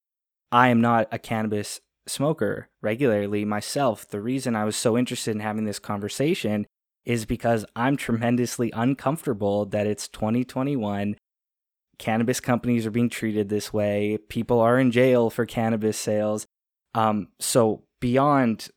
I 0.51 0.69
am 0.69 0.81
not 0.81 1.09
a 1.13 1.19
cannabis 1.19 1.81
smoker 2.07 2.71
regularly 2.81 3.45
myself. 3.45 4.09
The 4.09 4.23
reason 4.23 4.57
I 4.57 4.65
was 4.65 4.77
so 4.77 4.97
interested 4.97 5.33
in 5.33 5.41
having 5.41 5.67
this 5.67 5.79
conversation 5.79 6.67
is 7.05 7.27
because 7.27 7.67
I'm 7.77 7.97
tremendously 7.97 8.71
uncomfortable 8.75 9.67
that 9.67 9.87
it's 9.87 10.09
2021. 10.09 11.17
Cannabis 11.99 12.41
companies 12.41 12.87
are 12.87 12.91
being 12.91 13.11
treated 13.11 13.49
this 13.49 13.73
way. 13.73 14.19
People 14.29 14.61
are 14.61 14.79
in 14.79 14.91
jail 14.91 15.29
for 15.31 15.45
cannabis 15.45 15.99
sales. 15.99 16.47
Um, 16.95 17.29
so 17.41 17.83
beyond 18.01 18.69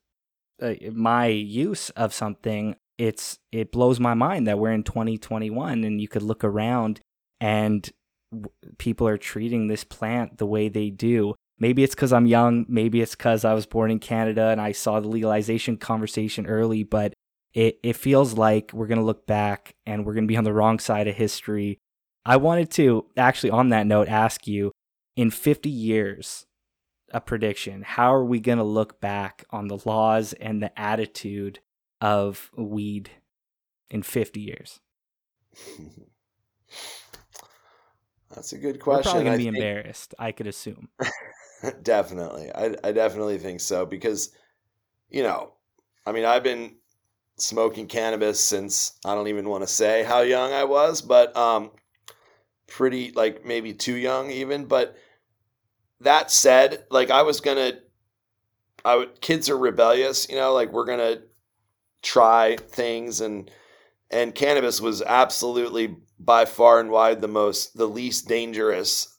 uh, 0.61 0.73
my 0.91 1.27
use 1.27 1.89
of 1.91 2.13
something, 2.13 2.75
it's 2.97 3.39
it 3.51 3.71
blows 3.71 3.99
my 3.99 4.13
mind 4.13 4.47
that 4.47 4.59
we're 4.59 4.71
in 4.71 4.83
2021 4.83 5.83
and 5.83 5.99
you 5.99 6.07
could 6.07 6.21
look 6.21 6.43
around 6.43 6.99
and 7.39 7.89
w- 8.31 8.51
people 8.77 9.07
are 9.07 9.17
treating 9.17 9.67
this 9.67 9.83
plant 9.83 10.37
the 10.37 10.45
way 10.45 10.69
they 10.69 10.89
do. 10.89 11.35
Maybe 11.57 11.83
it's 11.83 11.95
because 11.95 12.13
I'm 12.13 12.25
young. 12.25 12.65
Maybe 12.67 13.01
it's 13.01 13.15
because 13.15 13.45
I 13.45 13.53
was 13.53 13.65
born 13.65 13.91
in 13.91 13.99
Canada 13.99 14.47
and 14.47 14.61
I 14.61 14.71
saw 14.71 14.99
the 14.99 15.07
legalization 15.07 15.77
conversation 15.77 16.45
early, 16.45 16.83
but 16.83 17.13
it, 17.53 17.79
it 17.83 17.95
feels 17.95 18.33
like 18.33 18.71
we're 18.73 18.87
going 18.87 18.99
to 18.99 19.05
look 19.05 19.27
back 19.27 19.75
and 19.85 20.05
we're 20.05 20.13
going 20.13 20.23
to 20.23 20.31
be 20.31 20.37
on 20.37 20.43
the 20.43 20.53
wrong 20.53 20.79
side 20.79 21.07
of 21.07 21.15
history. 21.15 21.77
I 22.25 22.37
wanted 22.37 22.71
to 22.71 23.05
actually, 23.17 23.49
on 23.49 23.69
that 23.69 23.87
note, 23.87 24.07
ask 24.07 24.47
you 24.47 24.71
in 25.15 25.31
50 25.31 25.69
years, 25.69 26.45
a 27.13 27.21
prediction. 27.21 27.83
How 27.83 28.13
are 28.13 28.25
we 28.25 28.39
going 28.39 28.57
to 28.57 28.63
look 28.63 28.99
back 29.01 29.45
on 29.49 29.67
the 29.67 29.79
laws 29.85 30.33
and 30.33 30.61
the 30.61 30.77
attitude 30.79 31.59
of 31.99 32.51
weed 32.55 33.11
in 33.89 34.03
50 34.03 34.39
years? 34.39 34.79
That's 38.33 38.53
a 38.53 38.57
good 38.57 38.79
question. 38.79 39.09
We're 39.09 39.11
probably 39.11 39.23
gonna 39.25 39.37
be 39.37 39.43
think... 39.43 39.57
embarrassed. 39.57 40.15
I 40.17 40.31
could 40.31 40.47
assume. 40.47 40.87
definitely, 41.83 42.49
I 42.53 42.75
I 42.83 42.91
definitely 42.93 43.37
think 43.37 43.59
so 43.59 43.85
because, 43.85 44.31
you 45.09 45.23
know, 45.23 45.51
I 46.05 46.11
mean, 46.13 46.25
I've 46.25 46.43
been 46.43 46.75
smoking 47.37 47.87
cannabis 47.87 48.41
since 48.41 48.93
I 49.05 49.15
don't 49.15 49.27
even 49.27 49.49
want 49.49 49.63
to 49.63 49.67
say 49.67 50.03
how 50.03 50.21
young 50.21 50.53
I 50.53 50.63
was, 50.63 51.01
but 51.01 51.35
um, 51.35 51.71
pretty 52.67 53.11
like 53.11 53.45
maybe 53.45 53.73
too 53.73 53.95
young 53.95 54.31
even. 54.31 54.65
But 54.65 54.95
that 56.01 56.31
said, 56.31 56.85
like 56.89 57.09
I 57.09 57.21
was 57.21 57.41
gonna, 57.41 57.73
I 58.83 58.95
would 58.95 59.21
kids 59.21 59.49
are 59.49 59.57
rebellious, 59.57 60.27
you 60.29 60.35
know, 60.35 60.53
like 60.53 60.71
we're 60.71 60.85
gonna 60.85 61.21
try 62.01 62.57
things 62.57 63.21
and 63.21 63.49
and 64.09 64.35
cannabis 64.35 64.81
was 64.81 65.01
absolutely 65.01 65.95
by 66.19 66.45
far 66.45 66.79
and 66.79 66.89
wide 66.89 67.21
the 67.21 67.27
most 67.27 67.77
the 67.77 67.87
least 67.87 68.27
dangerous 68.27 69.17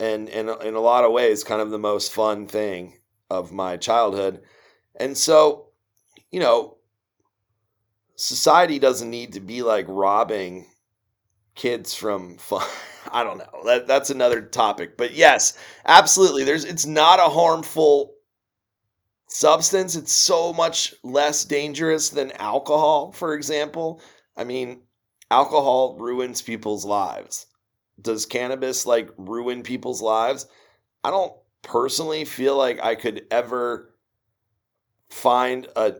and 0.00 0.28
and 0.30 0.48
in 0.62 0.74
a 0.74 0.80
lot 0.80 1.04
of 1.04 1.12
ways 1.12 1.44
kind 1.44 1.60
of 1.60 1.70
the 1.70 1.78
most 1.78 2.12
fun 2.12 2.46
thing 2.46 2.98
of 3.30 3.52
my 3.52 3.76
childhood. 3.76 4.40
And 4.96 5.16
so 5.16 5.68
you 6.30 6.40
know 6.40 6.78
society 8.16 8.78
doesn't 8.78 9.10
need 9.10 9.34
to 9.34 9.40
be 9.40 9.62
like 9.62 9.86
robbing 9.88 10.66
kids 11.54 11.94
from 11.94 12.38
fun 12.38 12.66
i 13.12 13.22
don't 13.24 13.38
know. 13.38 13.62
That, 13.64 13.86
that's 13.86 14.10
another 14.10 14.42
topic. 14.42 14.96
But 14.96 15.14
yes 15.14 15.56
absolutely. 15.86 16.44
There's 16.44 16.64
it's 16.64 16.86
not 16.86 17.18
a 17.20 17.28
harmful 17.30 18.14
substance. 19.28 19.96
It's 19.96 20.12
so 20.12 20.52
much 20.52 20.94
less 21.02 21.44
dangerous 21.44 22.08
than 22.10 22.32
alcohol 22.32 23.12
for 23.12 23.34
example. 23.34 24.00
I 24.36 24.44
mean 24.44 24.82
alcohol 25.30 25.96
ruins 25.98 26.42
people's 26.42 26.84
lives. 26.84 27.46
Does 28.00 28.26
cannabis 28.26 28.86
like 28.86 29.10
ruin 29.16 29.62
people's 29.62 30.02
lives? 30.02 30.46
I 31.04 31.10
don't 31.10 31.34
personally 31.62 32.24
feel 32.24 32.56
like 32.56 32.80
I 32.82 32.94
could 32.94 33.26
ever 33.30 33.94
find 35.10 35.66
a 35.76 35.94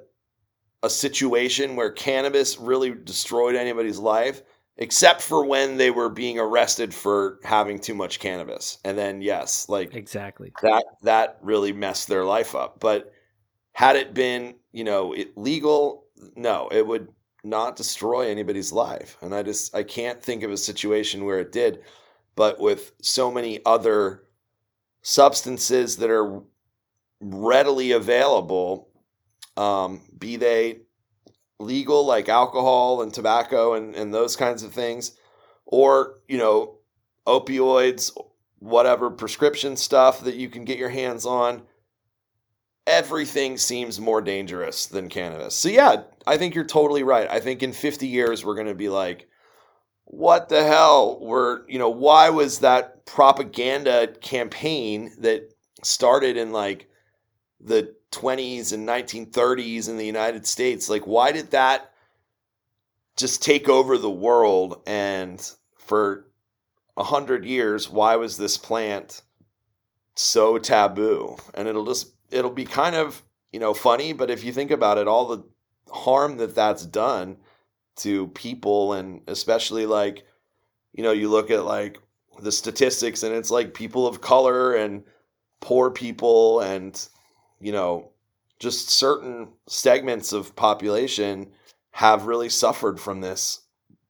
a 0.82 0.90
situation 0.90 1.76
where 1.76 1.90
cannabis 1.90 2.58
really 2.58 2.92
destroyed 2.92 3.56
anybody's 3.56 3.98
life 3.98 4.42
except 4.76 5.22
for 5.22 5.44
when 5.44 5.76
they 5.76 5.90
were 5.90 6.08
being 6.08 6.38
arrested 6.38 6.92
for 6.92 7.38
having 7.44 7.78
too 7.78 7.94
much 7.94 8.18
cannabis 8.18 8.78
and 8.84 8.98
then 8.98 9.22
yes 9.22 9.68
like 9.68 9.94
exactly 9.94 10.52
that 10.62 10.84
that 11.02 11.38
really 11.42 11.72
messed 11.72 12.08
their 12.08 12.24
life 12.24 12.54
up 12.54 12.80
but 12.80 13.12
had 13.72 13.96
it 13.96 14.14
been 14.14 14.54
you 14.72 14.82
know 14.84 15.12
it 15.12 15.36
legal 15.36 16.06
no 16.36 16.68
it 16.72 16.86
would 16.86 17.08
not 17.44 17.76
destroy 17.76 18.28
anybody's 18.28 18.72
life. 18.72 19.16
And 19.20 19.34
I 19.34 19.42
just 19.42 19.74
I 19.76 19.82
can't 19.82 20.20
think 20.20 20.42
of 20.42 20.50
a 20.50 20.56
situation 20.56 21.24
where 21.24 21.38
it 21.38 21.52
did. 21.52 21.82
But 22.34 22.58
with 22.58 22.92
so 23.00 23.30
many 23.30 23.60
other 23.64 24.24
substances 25.02 25.98
that 25.98 26.10
are 26.10 26.42
readily 27.20 27.92
available, 27.92 28.88
um, 29.56 30.00
be 30.18 30.36
they 30.36 30.80
legal 31.58 32.04
like 32.04 32.28
alcohol 32.28 33.02
and 33.02 33.12
tobacco 33.12 33.74
and, 33.74 33.94
and 33.94 34.12
those 34.12 34.36
kinds 34.36 34.62
of 34.62 34.72
things, 34.72 35.12
or 35.64 36.20
you 36.28 36.38
know, 36.38 36.78
opioids, 37.26 38.10
whatever 38.58 39.10
prescription 39.10 39.76
stuff 39.76 40.22
that 40.24 40.36
you 40.36 40.48
can 40.48 40.64
get 40.64 40.78
your 40.78 40.88
hands 40.88 41.26
on 41.26 41.62
everything 42.86 43.56
seems 43.56 44.00
more 44.00 44.20
dangerous 44.20 44.86
than 44.86 45.08
cannabis. 45.08 45.56
So 45.56 45.68
yeah, 45.68 46.02
I 46.26 46.36
think 46.36 46.54
you're 46.54 46.64
totally 46.64 47.02
right. 47.02 47.30
I 47.30 47.40
think 47.40 47.62
in 47.62 47.72
50 47.72 48.06
years 48.06 48.44
we're 48.44 48.54
going 48.54 48.66
to 48.66 48.74
be 48.74 48.88
like 48.88 49.28
what 50.04 50.48
the 50.48 50.62
hell 50.62 51.18
were, 51.20 51.64
you 51.68 51.78
know, 51.78 51.88
why 51.88 52.30
was 52.30 52.58
that 52.60 53.06
propaganda 53.06 54.08
campaign 54.20 55.10
that 55.20 55.50
started 55.82 56.36
in 56.36 56.52
like 56.52 56.88
the 57.60 57.94
20s 58.14 58.72
and 58.72 58.88
1930s 58.88 59.88
in 59.88 59.96
the 59.96 60.06
United 60.06 60.46
States, 60.46 60.88
like 60.88 61.06
why 61.06 61.32
did 61.32 61.50
that 61.50 61.90
just 63.16 63.42
take 63.42 63.68
over 63.68 63.96
the 63.98 64.10
world 64.10 64.80
and 64.86 65.50
for 65.76 66.26
a 66.96 67.04
hundred 67.04 67.44
years, 67.44 67.90
why 67.90 68.16
was 68.16 68.36
this 68.36 68.56
plant 68.56 69.22
so 70.14 70.58
taboo? 70.58 71.36
And 71.54 71.68
it'll 71.68 71.84
just 71.84 72.12
it'll 72.30 72.50
be 72.50 72.64
kind 72.64 72.96
of 72.96 73.22
you 73.52 73.60
know 73.60 73.74
funny, 73.74 74.12
but 74.12 74.30
if 74.30 74.44
you 74.44 74.52
think 74.52 74.70
about 74.70 74.98
it, 74.98 75.08
all 75.08 75.26
the 75.26 75.44
harm 75.90 76.36
that 76.38 76.54
that's 76.54 76.86
done 76.86 77.36
to 77.96 78.28
people 78.28 78.94
and 78.94 79.20
especially 79.28 79.86
like 79.86 80.24
you 80.92 81.04
know 81.04 81.12
you 81.12 81.28
look 81.28 81.50
at 81.50 81.64
like 81.64 82.00
the 82.40 82.50
statistics 82.50 83.22
and 83.22 83.34
it's 83.34 83.50
like 83.50 83.74
people 83.74 84.06
of 84.06 84.20
color 84.20 84.74
and 84.74 85.04
poor 85.60 85.90
people 85.90 86.60
and 86.60 87.08
you 87.64 87.72
know 87.72 88.10
just 88.58 88.90
certain 88.90 89.48
segments 89.66 90.32
of 90.32 90.54
population 90.56 91.50
have 91.90 92.26
really 92.26 92.48
suffered 92.48 93.00
from 93.00 93.20
this 93.20 93.60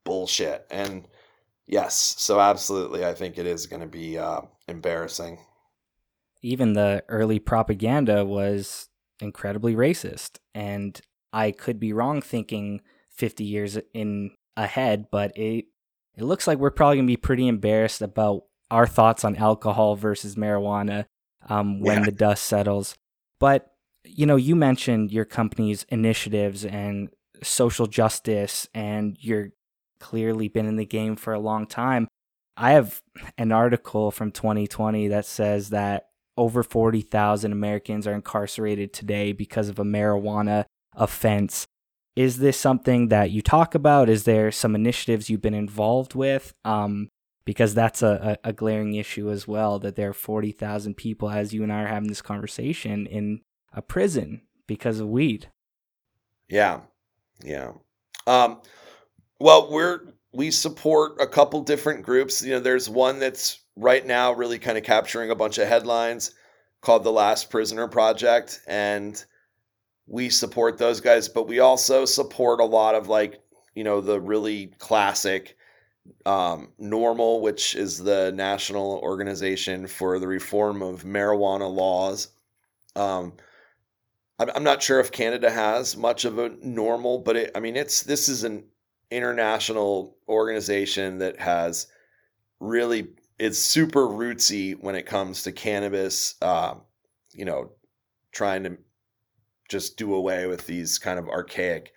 bullshit 0.04 0.66
and 0.70 1.08
yes 1.66 2.14
so 2.18 2.40
absolutely 2.40 3.04
i 3.04 3.14
think 3.14 3.38
it 3.38 3.46
is 3.46 3.66
going 3.66 3.80
to 3.80 3.86
be 3.86 4.18
uh, 4.18 4.40
embarrassing 4.68 5.38
even 6.42 6.74
the 6.74 7.02
early 7.08 7.38
propaganda 7.38 8.24
was 8.24 8.88
incredibly 9.20 9.74
racist 9.74 10.38
and 10.54 11.00
i 11.32 11.50
could 11.50 11.80
be 11.80 11.92
wrong 11.92 12.20
thinking 12.20 12.80
50 13.14 13.44
years 13.44 13.78
in 13.92 14.32
ahead, 14.56 15.06
but 15.10 15.36
it 15.36 15.66
it 16.16 16.22
looks 16.22 16.46
like 16.46 16.58
we're 16.58 16.70
probably 16.70 16.96
gonna 16.96 17.06
be 17.06 17.16
pretty 17.16 17.48
embarrassed 17.48 18.02
about 18.02 18.42
our 18.70 18.86
thoughts 18.86 19.24
on 19.24 19.36
alcohol 19.36 19.96
versus 19.96 20.36
marijuana 20.36 21.06
um, 21.48 21.80
when 21.80 21.98
yeah. 21.98 22.04
the 22.04 22.12
dust 22.12 22.44
settles. 22.44 22.96
But 23.40 23.70
you 24.04 24.26
know, 24.26 24.36
you 24.36 24.54
mentioned 24.54 25.10
your 25.12 25.24
company's 25.24 25.84
initiatives 25.88 26.64
and 26.64 27.08
social 27.42 27.86
justice, 27.86 28.68
and 28.74 29.16
you're 29.20 29.50
clearly 29.98 30.48
been 30.48 30.66
in 30.66 30.76
the 30.76 30.84
game 30.84 31.16
for 31.16 31.32
a 31.32 31.40
long 31.40 31.66
time. 31.66 32.08
I 32.56 32.72
have 32.72 33.02
an 33.38 33.50
article 33.50 34.10
from 34.10 34.30
2020 34.30 35.08
that 35.08 35.26
says 35.26 35.70
that 35.70 36.10
over 36.36 36.62
40,000 36.62 37.52
Americans 37.52 38.06
are 38.06 38.14
incarcerated 38.14 38.92
today 38.92 39.32
because 39.32 39.68
of 39.68 39.78
a 39.78 39.84
marijuana 39.84 40.64
offense. 40.94 41.66
Is 42.16 42.38
this 42.38 42.58
something 42.58 43.08
that 43.08 43.30
you 43.30 43.42
talk 43.42 43.74
about? 43.74 44.08
Is 44.08 44.24
there 44.24 44.52
some 44.52 44.74
initiatives 44.74 45.28
you've 45.28 45.42
been 45.42 45.54
involved 45.54 46.14
with? 46.14 46.52
Um, 46.64 47.08
because 47.44 47.74
that's 47.74 48.02
a, 48.02 48.38
a, 48.42 48.52
glaring 48.52 48.94
issue 48.94 49.30
as 49.30 49.46
well 49.46 49.78
that 49.78 49.96
there 49.96 50.08
are 50.08 50.14
40,000 50.14 50.94
people, 50.96 51.30
as 51.30 51.52
you 51.52 51.62
and 51.62 51.72
I 51.72 51.82
are 51.82 51.88
having 51.88 52.08
this 52.08 52.22
conversation, 52.22 53.06
in 53.06 53.40
a 53.72 53.82
prison 53.82 54.42
because 54.66 55.00
of 55.00 55.08
weed. 55.08 55.48
Yeah. 56.48 56.80
Yeah. 57.42 57.72
Um, 58.26 58.60
well, 59.40 59.70
we're, 59.70 60.14
we 60.32 60.50
support 60.50 61.20
a 61.20 61.26
couple 61.26 61.60
different 61.60 62.02
groups. 62.02 62.42
You 62.42 62.52
know, 62.52 62.60
there's 62.60 62.88
one 62.88 63.18
that's 63.18 63.60
right 63.76 64.06
now 64.06 64.32
really 64.32 64.58
kind 64.58 64.78
of 64.78 64.84
capturing 64.84 65.30
a 65.30 65.36
bunch 65.36 65.58
of 65.58 65.68
headlines 65.68 66.32
called 66.80 67.04
the 67.04 67.12
Last 67.12 67.50
Prisoner 67.50 67.88
Project. 67.88 68.60
And 68.66 69.22
we 70.06 70.30
support 70.30 70.78
those 70.78 71.00
guys, 71.00 71.28
but 71.28 71.46
we 71.46 71.60
also 71.60 72.04
support 72.04 72.60
a 72.60 72.64
lot 72.64 72.94
of 72.94 73.08
like, 73.08 73.40
you 73.74 73.84
know, 73.84 74.00
the 74.00 74.20
really 74.20 74.68
classic 74.78 75.56
um, 76.26 76.68
NORML, 76.80 77.40
which 77.40 77.74
is 77.74 77.98
the 77.98 78.32
National 78.32 78.98
Organization 79.02 79.86
for 79.86 80.18
the 80.18 80.26
Reform 80.26 80.82
of 80.82 81.04
Marijuana 81.04 81.72
Laws. 81.72 82.28
Um, 82.96 83.34
I'm 84.38 84.64
not 84.64 84.82
sure 84.82 84.98
if 84.98 85.12
Canada 85.12 85.50
has 85.50 85.96
much 85.96 86.24
of 86.24 86.38
a 86.38 86.50
NORML, 86.50 87.24
but 87.24 87.36
it, 87.36 87.50
I 87.54 87.60
mean, 87.60 87.76
it's 87.76 88.02
this 88.02 88.28
is 88.28 88.42
an 88.42 88.64
international 89.10 90.16
organization 90.28 91.18
that 91.18 91.38
has 91.38 91.86
really 92.58 93.08
it's 93.38 93.58
super 93.58 94.06
rootsy 94.06 94.74
when 94.80 94.96
it 94.96 95.06
comes 95.06 95.42
to 95.42 95.52
cannabis. 95.52 96.34
Uh, 96.42 96.74
you 97.32 97.44
know, 97.44 97.70
trying 98.32 98.64
to 98.64 98.76
just 99.68 99.96
do 99.96 100.14
away 100.14 100.46
with 100.46 100.66
these 100.66 100.98
kind 100.98 101.18
of 101.18 101.28
archaic 101.28 101.93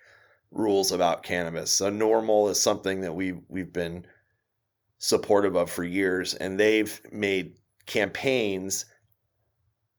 rules 0.50 0.92
about 0.92 1.22
cannabis. 1.22 1.72
So 1.72 1.90
NORML 1.90 2.50
is 2.50 2.60
something 2.60 3.00
that 3.02 3.14
we 3.14 3.34
we've 3.48 3.72
been 3.72 4.06
supportive 4.98 5.56
of 5.56 5.70
for 5.70 5.84
years, 5.84 6.34
and 6.34 6.58
they've 6.58 7.00
made 7.12 7.54
campaigns 7.86 8.86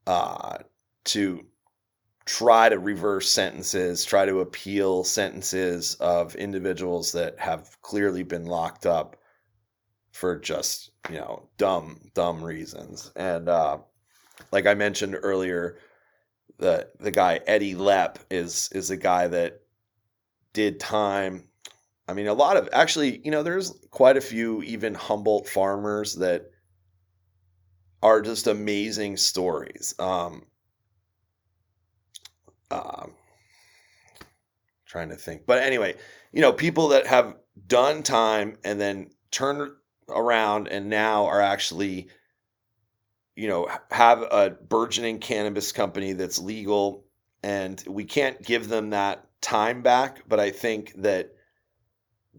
uh, 0.07 0.57
to 1.05 1.45
try 2.25 2.69
to 2.69 2.77
reverse 2.77 3.29
sentences, 3.29 4.05
try 4.05 4.25
to 4.25 4.41
appeal 4.41 5.03
sentences 5.03 5.95
of 5.95 6.35
individuals 6.35 7.11
that 7.11 7.39
have 7.39 7.81
clearly 7.81 8.23
been 8.23 8.45
locked 8.45 8.85
up 8.85 9.15
for 10.11 10.37
just 10.37 10.91
you 11.09 11.17
know 11.17 11.47
dumb 11.57 11.99
dumb 12.13 12.43
reasons. 12.43 13.11
And 13.15 13.49
uh, 13.49 13.77
like 14.51 14.65
I 14.67 14.73
mentioned 14.73 15.17
earlier, 15.21 15.79
the 16.57 16.89
the 16.99 17.11
guy 17.11 17.39
Eddy 17.47 17.75
Lepp 17.75 18.17
is 18.29 18.69
is 18.73 18.91
a 18.91 18.97
guy 18.97 19.27
that 19.27 19.61
did 20.53 20.79
time. 20.79 21.45
I 22.07 22.13
mean, 22.13 22.27
a 22.27 22.33
lot 22.33 22.57
of 22.57 22.69
actually, 22.73 23.21
you 23.23 23.31
know, 23.31 23.43
there's 23.43 23.73
quite 23.91 24.17
a 24.17 24.21
few 24.21 24.63
even 24.63 24.93
Humboldt 24.93 25.47
farmers 25.47 26.15
that 26.15 26.51
are 28.01 28.21
just 28.21 28.47
amazing 28.47 29.17
stories. 29.17 29.93
Um, 29.99 30.45
uh, 32.71 33.07
trying 34.85 35.09
to 35.09 35.15
think, 35.15 35.45
but 35.45 35.61
anyway, 35.61 35.95
you 36.31 36.41
know, 36.41 36.53
people 36.53 36.89
that 36.89 37.07
have 37.07 37.35
done 37.67 38.03
time 38.03 38.57
and 38.63 38.79
then 38.79 39.09
turned 39.31 39.71
around 40.07 40.67
and 40.67 40.89
now 40.89 41.25
are 41.25 41.41
actually 41.41 42.09
you 43.39 43.47
know, 43.47 43.69
have 43.89 44.21
a 44.21 44.49
burgeoning 44.49 45.19
cannabis 45.19 45.71
company 45.71 46.11
that's 46.11 46.39
legal 46.39 47.05
and 47.41 47.81
we 47.87 48.03
can't 48.03 48.43
give 48.43 48.67
them 48.67 48.89
that 48.89 49.28
time 49.41 49.81
back, 49.81 50.23
but 50.27 50.39
I 50.39 50.51
think 50.51 50.93
that 51.01 51.31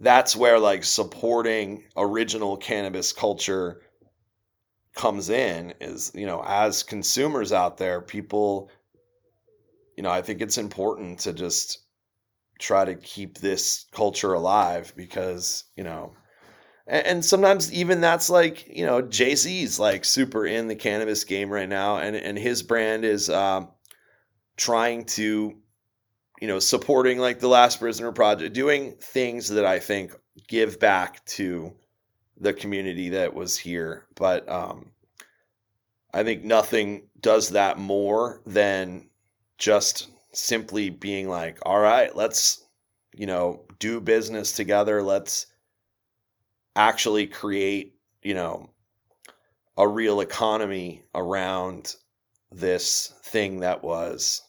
that's 0.01 0.35
where 0.37 0.59
like 0.59 0.85
supporting 0.85 1.85
original 1.97 2.57
cannabis 2.57 3.13
culture 3.13 3.83
comes 4.95 5.31
in 5.31 5.75
is, 5.81 6.13
you 6.15 6.27
know, 6.27 6.43
as 6.45 6.83
consumers 6.83 7.53
out 7.53 7.77
there, 7.77 8.01
people 8.01 8.71
you 10.01 10.03
know, 10.03 10.11
I 10.11 10.23
think 10.23 10.41
it's 10.41 10.57
important 10.57 11.19
to 11.21 11.35
just 11.35 11.81
try 12.59 12.87
to 12.87 12.95
keep 12.95 13.37
this 13.37 13.85
culture 13.93 14.33
alive 14.33 14.95
because, 14.97 15.65
you 15.77 15.85
know, 15.85 16.15
and, 16.87 17.23
sometimes 17.23 17.71
even 17.71 18.01
that's 18.01 18.31
like 18.31 18.67
you 18.75 18.87
know 18.87 19.03
Jay 19.03 19.35
Z's 19.35 19.79
like 19.79 20.07
super 20.07 20.47
in 20.47 20.69
the 20.69 20.75
cannabis 20.75 21.25
game 21.25 21.51
right 21.51 21.69
now, 21.69 21.99
and 21.99 22.17
and 22.17 22.39
his 22.39 22.63
brand 22.63 23.05
is 23.05 23.29
uh, 23.29 23.67
trying 24.57 25.05
to 25.05 25.59
you 26.41 26.49
know 26.49 26.59
supporting 26.59 27.19
like 27.19 27.39
the 27.39 27.49
Last 27.49 27.79
Prisoner 27.79 28.13
Project, 28.13 28.55
doing 28.55 28.95
things 29.01 29.49
that 29.51 29.65
I 29.65 29.79
think 29.79 30.15
give 30.49 30.81
back 30.81 31.25
to 31.27 31.73
the 32.39 32.53
community 32.53 33.11
that 33.11 33.35
was 33.35 33.57
here. 33.57 34.07
But 34.17 34.49
um, 34.49 34.91
I 36.13 36.25
think 36.25 36.43
nothing 36.43 37.09
does 37.21 37.51
that 37.51 37.79
more 37.79 38.41
than 38.47 39.09
just 39.59 40.09
simply 40.33 40.89
being 40.89 41.29
like, 41.29 41.59
all 41.63 41.81
right, 41.81 42.15
let's 42.17 42.65
you 43.15 43.27
know 43.27 43.65
do 43.79 44.01
business 44.01 44.53
together. 44.53 45.03
Let's 45.03 45.47
actually 46.75 47.27
create, 47.27 47.95
you 48.23 48.35
know, 48.35 48.71
a 49.77 49.87
real 49.87 50.21
economy 50.21 51.03
around 51.15 51.97
this 52.51 53.15
thing 53.25 53.61
that 53.61 53.83
was, 53.83 54.43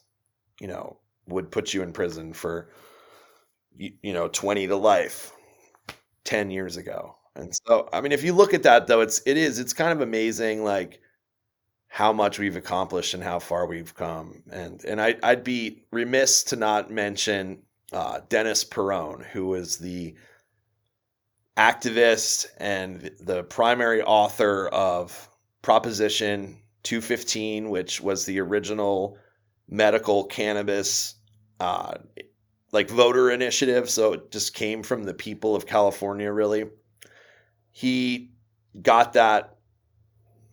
you 0.60 0.68
know, 0.68 0.98
would 1.32 1.50
put 1.50 1.74
you 1.74 1.82
in 1.82 1.92
prison 1.92 2.32
for, 2.32 2.70
you, 3.76 3.92
you 4.02 4.12
know, 4.12 4.28
20 4.28 4.66
to 4.68 4.76
life 4.76 5.32
10 6.24 6.50
years 6.50 6.76
ago. 6.76 7.16
And 7.34 7.54
so, 7.66 7.88
I 7.92 8.00
mean, 8.00 8.12
if 8.12 8.22
you 8.22 8.32
look 8.32 8.54
at 8.54 8.64
that 8.64 8.86
though, 8.86 9.00
it's, 9.00 9.22
it 9.26 9.36
is, 9.36 9.58
it's 9.58 9.72
kind 9.72 9.92
of 9.92 10.00
amazing, 10.00 10.64
like 10.64 11.00
how 11.88 12.12
much 12.12 12.38
we've 12.38 12.56
accomplished 12.56 13.14
and 13.14 13.22
how 13.22 13.38
far 13.38 13.66
we've 13.66 13.94
come. 13.94 14.42
And, 14.50 14.84
and 14.84 15.00
I, 15.00 15.16
I'd 15.22 15.44
be 15.44 15.84
remiss 15.90 16.44
to 16.44 16.56
not 16.56 16.90
mention 16.90 17.62
uh, 17.92 18.20
Dennis 18.28 18.64
Peron, 18.64 19.22
who 19.22 19.46
was 19.46 19.78
the, 19.78 20.14
activist 21.56 22.46
and 22.58 23.10
the 23.20 23.42
primary 23.44 24.02
author 24.02 24.68
of 24.68 25.28
Proposition 25.60 26.58
215, 26.82 27.70
which 27.70 28.00
was 28.00 28.24
the 28.24 28.40
original 28.40 29.18
medical 29.68 30.24
cannabis 30.24 31.14
uh, 31.62 31.94
like 32.72 32.90
voter 32.90 33.30
initiative. 33.30 33.88
So 33.88 34.14
it 34.14 34.32
just 34.32 34.52
came 34.52 34.82
from 34.82 35.04
the 35.04 35.14
people 35.14 35.54
of 35.54 35.64
California, 35.64 36.32
really. 36.32 36.64
He 37.70 38.32
got 38.82 39.12
that 39.12 39.56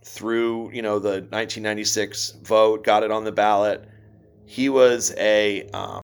through, 0.05 0.71
you 0.71 0.83
know, 0.83 0.99
the 0.99 1.21
1996 1.31 2.37
vote, 2.43 2.83
got 2.83 3.01
it 3.01 3.09
on 3.09 3.23
the 3.23 3.31
ballot. 3.31 3.89
He 4.45 4.69
was 4.69 5.13
a, 5.17 5.67
um, 5.69 6.01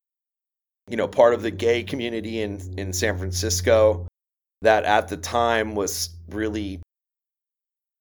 you 0.89 0.97
know, 0.97 1.07
part 1.07 1.35
of 1.35 1.43
the 1.43 1.51
gay 1.51 1.83
community 1.83 2.41
in 2.41 2.59
in 2.77 2.91
San 2.91 3.17
Francisco 3.17 4.07
that 4.61 4.85
at 4.85 5.07
the 5.07 5.17
time 5.17 5.75
was 5.75 6.09
really 6.29 6.81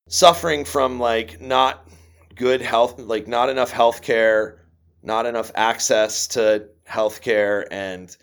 suffering 0.08 0.64
from 0.64 0.98
like 0.98 1.40
not 1.40 1.86
good 2.34 2.62
health, 2.62 2.98
like 2.98 3.28
not 3.28 3.50
enough 3.50 3.70
health 3.70 4.00
care, 4.00 4.63
not 5.04 5.26
enough 5.26 5.52
access 5.54 6.26
to 6.28 6.68
health 6.84 7.20
care. 7.20 7.72
And, 7.72 8.14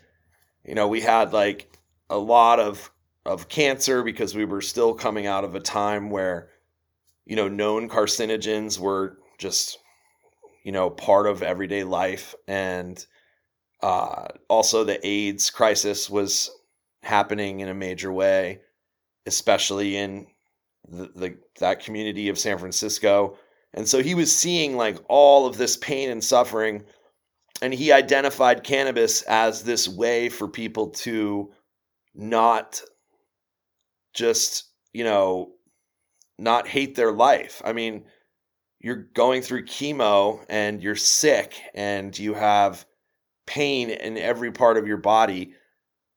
you 0.64 0.74
know, 0.74 0.88
we 0.88 1.00
had 1.00 1.32
like 1.32 1.78
a 2.10 2.18
lot 2.18 2.60
of 2.60 2.90
of 3.24 3.48
cancer 3.48 4.02
because 4.02 4.34
we 4.34 4.44
were 4.44 4.60
still 4.60 4.92
coming 4.94 5.26
out 5.26 5.44
of 5.44 5.54
a 5.54 5.60
time 5.60 6.10
where 6.10 6.48
you 7.24 7.36
know 7.36 7.46
known 7.46 7.88
carcinogens 7.88 8.80
were 8.80 9.16
just 9.38 9.78
you 10.64 10.72
know 10.72 10.90
part 10.90 11.28
of 11.28 11.40
everyday 11.40 11.84
life 11.84 12.34
and 12.48 13.06
uh, 13.82 14.28
also 14.48 14.84
the 14.84 15.04
AIDS 15.06 15.50
crisis 15.50 16.08
was 16.08 16.50
happening 17.02 17.60
in 17.60 17.68
a 17.68 17.74
major 17.74 18.12
way, 18.12 18.60
especially 19.26 19.96
in 19.96 20.26
the, 20.88 21.10
the 21.14 21.38
that 21.58 21.80
community 21.84 22.28
of 22.28 22.38
San 22.38 22.58
Francisco. 22.58 23.36
And 23.74 23.88
so 23.88 24.02
he 24.02 24.14
was 24.14 24.34
seeing 24.34 24.76
like 24.76 24.98
all 25.08 25.46
of 25.46 25.56
this 25.56 25.76
pain 25.76 26.10
and 26.10 26.22
suffering 26.22 26.84
and 27.62 27.72
he 27.72 27.92
identified 27.92 28.64
cannabis 28.64 29.22
as 29.22 29.62
this 29.62 29.88
way 29.88 30.28
for 30.28 30.48
people 30.48 30.88
to 30.90 31.52
not 32.12 32.82
just, 34.14 34.64
you 34.92 35.04
know, 35.04 35.52
not 36.38 36.66
hate 36.66 36.96
their 36.96 37.12
life. 37.12 37.62
I 37.64 37.72
mean, 37.72 38.04
you're 38.80 39.08
going 39.14 39.42
through 39.42 39.66
chemo 39.66 40.44
and 40.48 40.82
you're 40.82 40.96
sick 40.96 41.54
and 41.72 42.18
you 42.18 42.34
have 42.34 42.84
pain 43.46 43.90
in 43.90 44.18
every 44.18 44.50
part 44.50 44.76
of 44.76 44.88
your 44.88 44.96
body. 44.96 45.54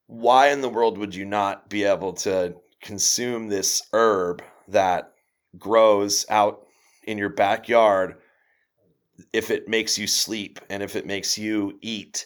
Why 0.08 0.50
in 0.50 0.62
the 0.62 0.70
world 0.70 0.98
would 0.98 1.13
you 1.13 1.26
not 1.26 1.70
be 1.70 1.84
able 1.84 2.13
to 2.13 2.56
consume 2.82 3.50
this 3.50 3.84
herb 3.94 4.41
that 4.68 5.13
grows 5.60 6.26
out 6.28 6.64
in 7.06 7.18
your 7.18 7.30
backyard 7.30 8.15
if 9.34 9.50
it 9.52 9.68
makes 9.68 9.98
you 9.98 10.08
sleep 10.08 10.60
and 10.70 10.84
if 10.84 10.96
it 10.96 11.06
makes 11.06 11.38
you 11.38 11.78
eat 11.82 12.26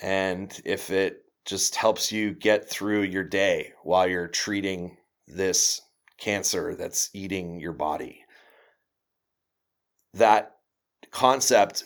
and 0.00 0.60
if 0.64 0.90
it 0.90 1.24
just 1.44 1.74
helps 1.74 2.10
you 2.10 2.32
get 2.32 2.68
through 2.68 3.02
your 3.02 3.24
day 3.24 3.72
while 3.82 4.06
you're 4.06 4.28
treating 4.28 4.96
this 5.26 5.82
cancer 6.18 6.74
that's 6.74 7.10
eating 7.12 7.60
your 7.60 7.72
body. 7.72 8.24
That 10.14 10.56
concept 11.10 11.84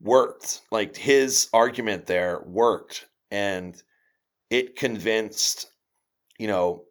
worked. 0.00 0.62
Like 0.70 0.96
his 0.96 1.48
argument 1.52 2.06
there 2.06 2.42
worked 2.46 3.06
and 3.30 3.80
it 4.50 4.76
convinced, 4.76 5.70
you 6.38 6.46
know, 6.46 6.84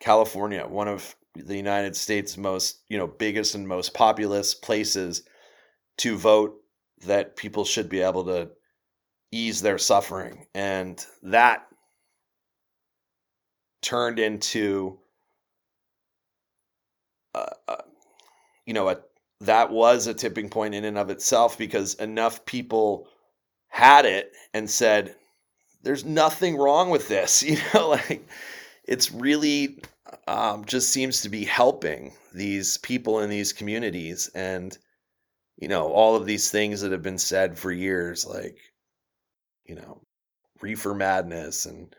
California, 0.00 0.66
one 0.66 0.88
of 0.88 1.14
the 1.44 1.56
United 1.56 1.96
States' 1.96 2.36
most, 2.36 2.80
you 2.88 2.98
know, 2.98 3.06
biggest 3.06 3.54
and 3.54 3.66
most 3.66 3.94
populous 3.94 4.54
places 4.54 5.22
to 5.98 6.16
vote 6.16 6.56
that 7.06 7.36
people 7.36 7.64
should 7.64 7.88
be 7.88 8.00
able 8.00 8.24
to 8.24 8.50
ease 9.32 9.60
their 9.62 9.78
suffering. 9.78 10.46
And 10.54 11.04
that 11.22 11.66
turned 13.82 14.18
into, 14.18 14.98
uh, 17.34 17.46
uh, 17.68 17.82
you 18.64 18.74
know, 18.74 18.88
a, 18.88 18.98
that 19.40 19.70
was 19.70 20.06
a 20.06 20.14
tipping 20.14 20.48
point 20.48 20.74
in 20.74 20.84
and 20.84 20.98
of 20.98 21.10
itself 21.10 21.58
because 21.58 21.94
enough 21.94 22.44
people 22.46 23.08
had 23.68 24.06
it 24.06 24.32
and 24.54 24.68
said, 24.68 25.14
there's 25.82 26.04
nothing 26.04 26.56
wrong 26.56 26.90
with 26.90 27.08
this. 27.08 27.42
You 27.46 27.58
know, 27.72 27.90
like 27.90 28.26
it's 28.86 29.12
really 29.12 29.78
um, 30.26 30.64
just 30.64 30.92
seems 30.92 31.22
to 31.22 31.28
be 31.28 31.44
helping 31.44 32.12
these 32.34 32.78
people 32.78 33.20
in 33.20 33.30
these 33.30 33.52
communities. 33.52 34.28
And 34.34 34.76
you 35.56 35.68
know, 35.68 35.90
all 35.92 36.16
of 36.16 36.26
these 36.26 36.50
things 36.50 36.82
that 36.82 36.92
have 36.92 37.02
been 37.02 37.18
said 37.18 37.58
for 37.58 37.72
years, 37.72 38.26
like, 38.26 38.58
you 39.64 39.74
know, 39.74 40.02
reefer 40.60 40.94
madness 40.94 41.66
and 41.66 41.94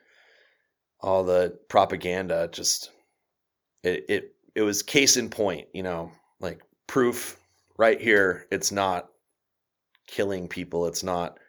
all 0.99 1.23
the 1.23 1.57
propaganda, 1.69 2.49
just 2.51 2.91
it 3.83 4.05
it 4.09 4.35
it 4.55 4.61
was 4.61 4.83
case 4.83 5.17
in 5.17 5.29
point, 5.29 5.67
you 5.73 5.83
know, 5.83 6.11
like 6.39 6.61
proof 6.87 7.39
right 7.77 7.99
here. 7.99 8.47
It's 8.51 8.71
not 8.71 9.07
killing 10.07 10.47
people. 10.47 10.87
It's 10.87 11.03
not 11.03 11.39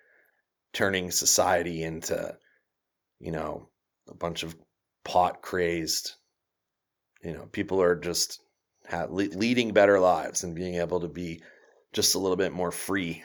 turning 0.73 1.11
society 1.11 1.83
into, 1.83 2.37
you 3.21 3.33
know, 3.33 3.69
a 4.09 4.15
bunch 4.15 4.43
of 4.43 4.57
pot 5.05 5.43
crazed. 5.43 6.15
You 7.23 7.33
know, 7.33 7.47
people 7.53 7.83
are 7.83 7.97
just 7.97 8.41
leading 9.11 9.73
better 9.73 10.01
lives 10.01 10.45
and 10.45 10.55
being 10.55 10.77
able 10.77 11.01
to 11.01 11.09
be 11.09 11.43
just 11.93 12.15
a 12.15 12.19
little 12.19 12.37
bit 12.37 12.53
more 12.53 12.71
free. 12.71 13.23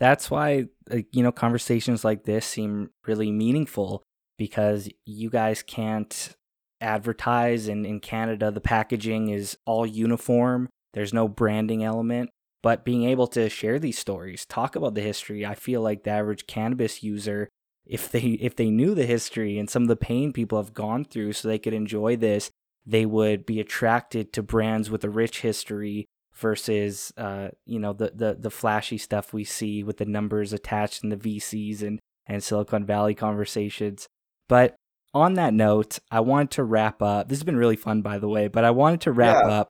That's 0.00 0.30
why, 0.30 0.66
you 1.12 1.22
know, 1.22 1.32
conversations 1.32 2.04
like 2.04 2.24
this 2.24 2.44
seem 2.44 2.90
really 3.06 3.30
meaningful 3.30 4.02
because 4.36 4.88
you 5.06 5.30
guys 5.30 5.62
can't 5.62 6.36
advertise. 6.80 7.68
And 7.68 7.86
in 7.86 8.00
Canada, 8.00 8.50
the 8.50 8.60
packaging 8.60 9.30
is 9.30 9.56
all 9.64 9.86
uniform, 9.86 10.68
there's 10.92 11.14
no 11.14 11.28
branding 11.28 11.82
element. 11.84 12.30
But 12.62 12.84
being 12.84 13.04
able 13.04 13.26
to 13.28 13.48
share 13.50 13.78
these 13.78 13.98
stories, 13.98 14.46
talk 14.46 14.74
about 14.74 14.94
the 14.94 15.02
history, 15.02 15.44
I 15.44 15.54
feel 15.54 15.82
like 15.82 16.02
the 16.02 16.10
average 16.10 16.46
cannabis 16.46 17.02
user, 17.02 17.48
if 17.84 18.10
they 18.10 18.20
if 18.20 18.56
they 18.56 18.70
knew 18.70 18.94
the 18.94 19.04
history 19.04 19.58
and 19.58 19.68
some 19.68 19.82
of 19.82 19.88
the 19.88 19.96
pain 19.96 20.32
people 20.32 20.56
have 20.58 20.72
gone 20.72 21.04
through, 21.04 21.34
so 21.34 21.46
they 21.46 21.58
could 21.58 21.74
enjoy 21.74 22.16
this, 22.16 22.50
they 22.86 23.06
would 23.06 23.46
be 23.46 23.60
attracted 23.60 24.32
to 24.32 24.42
brands 24.42 24.90
with 24.90 25.04
a 25.04 25.10
rich 25.10 25.40
history 25.40 26.06
versus 26.34 27.12
uh, 27.16 27.48
you 27.64 27.78
know 27.78 27.92
the, 27.92 28.12
the 28.14 28.36
the 28.38 28.50
flashy 28.50 28.98
stuff 28.98 29.32
we 29.32 29.44
see 29.44 29.82
with 29.82 29.98
the 29.98 30.04
numbers 30.04 30.52
attached 30.52 31.02
in 31.02 31.10
the 31.10 31.16
VCs 31.16 31.82
and 31.82 32.00
and 32.26 32.42
Silicon 32.42 32.84
Valley 32.84 33.14
conversations. 33.14 34.08
But 34.48 34.76
on 35.12 35.34
that 35.34 35.54
note, 35.54 35.98
I 36.10 36.20
wanted 36.20 36.50
to 36.52 36.64
wrap 36.64 37.00
up. 37.00 37.28
This 37.28 37.38
has 37.38 37.44
been 37.44 37.56
really 37.56 37.76
fun, 37.76 38.02
by 38.02 38.18
the 38.18 38.28
way. 38.28 38.48
But 38.48 38.64
I 38.64 38.70
wanted 38.70 39.00
to 39.02 39.12
wrap 39.12 39.44
yeah. 39.44 39.52
up 39.52 39.68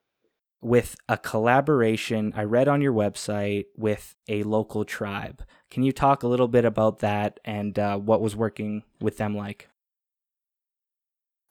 with 0.62 0.96
a 1.08 1.18
collaboration 1.18 2.32
I 2.34 2.44
read 2.44 2.68
on 2.68 2.80
your 2.80 2.94
website 2.94 3.66
with 3.76 4.14
a 4.28 4.42
local 4.44 4.84
tribe. 4.84 5.44
Can 5.70 5.82
you 5.82 5.92
talk 5.92 6.22
a 6.22 6.28
little 6.28 6.48
bit 6.48 6.64
about 6.64 7.00
that 7.00 7.38
and 7.44 7.78
uh, 7.78 7.98
what 7.98 8.22
was 8.22 8.34
working 8.34 8.82
with 9.00 9.18
them 9.18 9.36
like? 9.36 9.68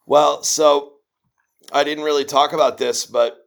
Well, 0.06 0.42
so 0.42 0.93
I 1.72 1.84
didn't 1.84 2.04
really 2.04 2.26
talk 2.26 2.54
about 2.54 2.78
this, 2.78 3.06
but 3.06 3.38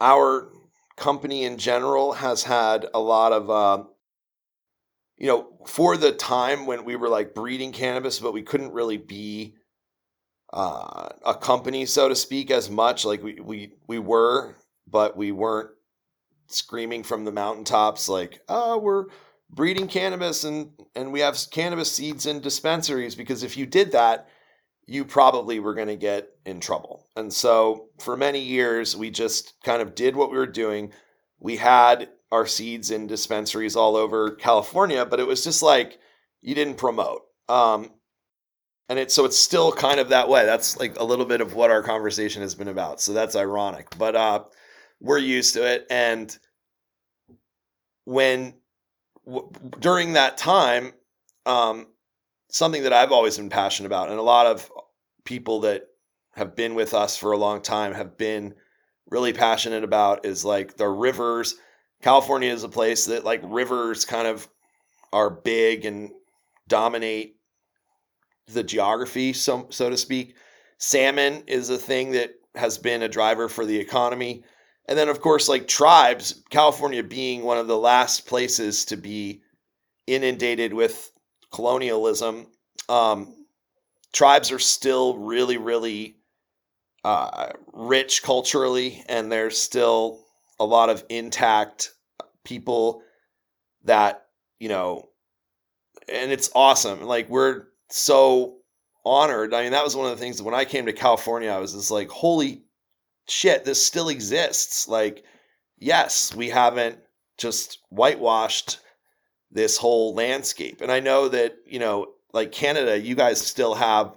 our 0.00 0.50
company 0.96 1.44
in 1.44 1.58
general 1.58 2.12
has 2.12 2.42
had 2.42 2.86
a 2.92 3.00
lot 3.00 3.32
of 3.32 3.50
uh, 3.50 3.84
you 5.16 5.26
know 5.26 5.48
for 5.66 5.96
the 5.96 6.12
time 6.12 6.66
when 6.66 6.84
we 6.84 6.96
were 6.96 7.08
like 7.08 7.34
breeding 7.34 7.72
cannabis 7.72 8.18
but 8.18 8.34
we 8.34 8.42
couldn't 8.42 8.72
really 8.72 8.98
be 8.98 9.54
uh, 10.52 11.08
a 11.24 11.34
company 11.34 11.86
so 11.86 12.08
to 12.08 12.16
speak 12.16 12.50
as 12.50 12.68
much. 12.70 13.04
Like 13.04 13.22
we 13.22 13.40
we 13.40 13.72
we 13.86 13.98
were 13.98 14.56
but 14.86 15.16
we 15.16 15.32
weren't 15.32 15.70
screaming 16.48 17.04
from 17.04 17.24
the 17.24 17.30
mountaintops 17.30 18.08
like 18.08 18.40
oh 18.48 18.76
we're 18.76 19.06
breeding 19.50 19.86
cannabis 19.86 20.42
and 20.42 20.70
and 20.96 21.12
we 21.12 21.20
have 21.20 21.38
cannabis 21.52 21.92
seeds 21.92 22.26
in 22.26 22.40
dispensaries 22.40 23.14
because 23.14 23.44
if 23.44 23.56
you 23.56 23.66
did 23.66 23.92
that 23.92 24.28
you 24.90 25.04
probably 25.04 25.60
were 25.60 25.72
going 25.72 25.86
to 25.86 25.94
get 25.94 26.30
in 26.44 26.58
trouble. 26.58 27.06
And 27.14 27.32
so 27.32 27.90
for 28.00 28.16
many 28.16 28.40
years, 28.40 28.96
we 28.96 29.08
just 29.08 29.54
kind 29.62 29.80
of 29.80 29.94
did 29.94 30.16
what 30.16 30.32
we 30.32 30.36
were 30.36 30.48
doing. 30.48 30.92
We 31.38 31.56
had 31.56 32.08
our 32.32 32.44
seeds 32.44 32.90
in 32.90 33.06
dispensaries 33.06 33.76
all 33.76 33.94
over 33.94 34.32
California, 34.32 35.06
but 35.06 35.20
it 35.20 35.28
was 35.28 35.44
just 35.44 35.62
like 35.62 36.00
you 36.42 36.56
didn't 36.56 36.74
promote. 36.74 37.22
Um, 37.48 37.92
and 38.88 38.98
it's 38.98 39.14
so 39.14 39.24
it's 39.24 39.38
still 39.38 39.70
kind 39.70 40.00
of 40.00 40.08
that 40.08 40.28
way. 40.28 40.44
That's 40.44 40.76
like 40.80 40.98
a 40.98 41.04
little 41.04 41.24
bit 41.24 41.40
of 41.40 41.54
what 41.54 41.70
our 41.70 41.84
conversation 41.84 42.42
has 42.42 42.56
been 42.56 42.66
about. 42.66 43.00
So 43.00 43.12
that's 43.12 43.36
ironic, 43.36 43.96
but 43.96 44.16
uh, 44.16 44.42
we're 44.98 45.18
used 45.18 45.54
to 45.54 45.72
it. 45.72 45.86
And 45.88 46.36
when 48.06 48.54
w- 49.24 49.52
during 49.78 50.14
that 50.14 50.36
time, 50.36 50.94
um, 51.46 51.86
something 52.50 52.82
that 52.82 52.92
I've 52.92 53.12
always 53.12 53.36
been 53.36 53.48
passionate 53.48 53.86
about, 53.86 54.10
and 54.10 54.18
a 54.18 54.22
lot 54.22 54.46
of 54.46 54.70
people 55.24 55.60
that 55.60 55.86
have 56.34 56.54
been 56.54 56.74
with 56.74 56.94
us 56.94 57.16
for 57.16 57.32
a 57.32 57.38
long 57.38 57.60
time 57.62 57.94
have 57.94 58.16
been 58.16 58.54
really 59.10 59.32
passionate 59.32 59.84
about 59.84 60.24
is 60.24 60.44
like 60.44 60.76
the 60.76 60.88
rivers. 60.88 61.56
California 62.02 62.50
is 62.50 62.64
a 62.64 62.68
place 62.68 63.06
that 63.06 63.24
like 63.24 63.40
rivers 63.44 64.04
kind 64.04 64.26
of 64.26 64.48
are 65.12 65.30
big 65.30 65.84
and 65.84 66.10
dominate 66.68 67.36
the 68.46 68.62
geography, 68.62 69.32
so 69.32 69.66
so 69.70 69.90
to 69.90 69.96
speak. 69.96 70.36
Salmon 70.78 71.42
is 71.46 71.70
a 71.70 71.78
thing 71.78 72.12
that 72.12 72.34
has 72.54 72.78
been 72.78 73.02
a 73.02 73.08
driver 73.08 73.48
for 73.48 73.66
the 73.66 73.78
economy. 73.78 74.42
And 74.86 74.98
then 74.98 75.08
of 75.08 75.20
course 75.20 75.48
like 75.48 75.68
tribes, 75.68 76.42
California 76.50 77.02
being 77.02 77.42
one 77.42 77.58
of 77.58 77.66
the 77.66 77.76
last 77.78 78.26
places 78.26 78.84
to 78.86 78.96
be 78.96 79.42
inundated 80.06 80.72
with 80.72 81.12
colonialism, 81.52 82.46
um, 82.88 83.34
tribes 84.12 84.52
are 84.52 84.58
still 84.58 85.16
really, 85.18 85.56
really 85.56 86.16
uh, 87.04 87.50
rich 87.72 88.22
culturally, 88.22 89.02
and 89.08 89.30
there's 89.30 89.58
still 89.58 90.24
a 90.58 90.64
lot 90.64 90.90
of 90.90 91.04
intact 91.08 91.92
people 92.44 93.02
that, 93.84 94.26
you 94.58 94.68
know, 94.68 95.08
and 96.08 96.30
it's 96.32 96.50
awesome. 96.54 97.02
Like, 97.02 97.28
we're 97.28 97.68
so 97.88 98.56
honored. 99.04 99.54
I 99.54 99.62
mean, 99.62 99.72
that 99.72 99.84
was 99.84 99.96
one 99.96 100.10
of 100.10 100.16
the 100.16 100.22
things 100.22 100.42
when 100.42 100.54
I 100.54 100.64
came 100.64 100.86
to 100.86 100.92
California, 100.92 101.50
I 101.50 101.58
was 101.58 101.72
just 101.72 101.90
like, 101.90 102.10
holy 102.10 102.62
shit, 103.28 103.64
this 103.64 103.84
still 103.84 104.08
exists. 104.08 104.88
Like, 104.88 105.24
yes, 105.78 106.34
we 106.34 106.48
haven't 106.48 106.98
just 107.38 107.78
whitewashed 107.88 108.80
this 109.50 109.76
whole 109.76 110.14
landscape. 110.14 110.80
And 110.80 110.92
I 110.92 111.00
know 111.00 111.28
that, 111.28 111.56
you 111.66 111.78
know, 111.78 112.12
like 112.32 112.52
Canada, 112.52 112.98
you 112.98 113.14
guys 113.14 113.40
still 113.40 113.74
have, 113.74 114.16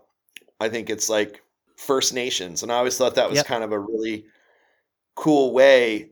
I 0.59 0.69
think 0.69 0.89
it's 0.89 1.09
like 1.09 1.41
First 1.75 2.13
Nations. 2.13 2.63
And 2.63 2.71
I 2.71 2.75
always 2.75 2.97
thought 2.97 3.15
that 3.15 3.29
was 3.29 3.37
yep. 3.37 3.45
kind 3.45 3.63
of 3.63 3.71
a 3.71 3.79
really 3.79 4.25
cool 5.15 5.53
way 5.53 6.09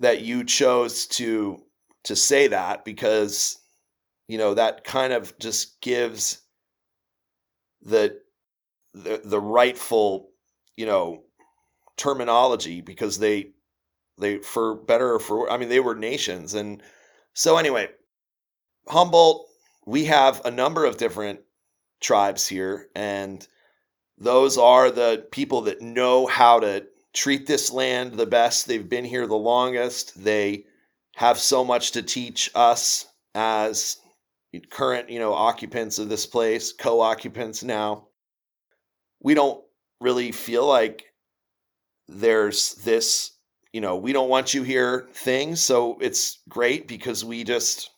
that 0.00 0.22
you 0.22 0.44
chose 0.44 1.06
to 1.06 1.62
to 2.04 2.16
say 2.16 2.48
that 2.48 2.84
because 2.84 3.58
you 4.28 4.38
know 4.38 4.54
that 4.54 4.84
kind 4.84 5.12
of 5.12 5.38
just 5.38 5.80
gives 5.80 6.40
the 7.82 8.18
the, 8.94 9.20
the 9.24 9.40
rightful 9.40 10.30
you 10.76 10.86
know 10.86 11.22
terminology 11.96 12.80
because 12.80 13.18
they 13.18 13.50
they 14.18 14.38
for 14.38 14.74
better 14.74 15.14
or 15.14 15.18
for 15.18 15.50
I 15.50 15.58
mean 15.58 15.68
they 15.68 15.80
were 15.80 15.94
nations 15.94 16.54
and 16.54 16.82
so 17.34 17.58
anyway 17.58 17.90
Humboldt 18.88 19.46
we 19.86 20.04
have 20.04 20.44
a 20.44 20.50
number 20.50 20.84
of 20.84 20.96
different 20.96 21.40
tribes 22.00 22.46
here 22.46 22.88
and 22.94 23.46
those 24.18 24.58
are 24.58 24.90
the 24.90 25.26
people 25.32 25.62
that 25.62 25.80
know 25.80 26.26
how 26.26 26.60
to 26.60 26.86
treat 27.12 27.46
this 27.46 27.70
land 27.70 28.14
the 28.14 28.26
best. 28.26 28.66
They've 28.66 28.88
been 28.88 29.04
here 29.04 29.26
the 29.26 29.34
longest. 29.34 30.22
They 30.22 30.66
have 31.16 31.38
so 31.38 31.64
much 31.64 31.92
to 31.92 32.02
teach 32.02 32.50
us 32.54 33.06
as 33.34 33.96
current 34.70 35.08
you 35.08 35.18
know 35.18 35.32
occupants 35.32 35.98
of 35.98 36.08
this 36.08 36.26
place 36.26 36.72
co-occupants 36.72 37.62
now. 37.62 38.08
We 39.20 39.34
don't 39.34 39.62
really 40.00 40.32
feel 40.32 40.66
like 40.66 41.04
there's 42.08 42.74
this 42.76 43.32
you 43.72 43.80
know 43.80 43.96
we 43.96 44.12
don't 44.12 44.28
want 44.28 44.52
you 44.52 44.62
here 44.62 45.08
thing 45.12 45.54
so 45.54 45.98
it's 46.00 46.40
great 46.48 46.88
because 46.88 47.24
we 47.24 47.44
just 47.44 47.90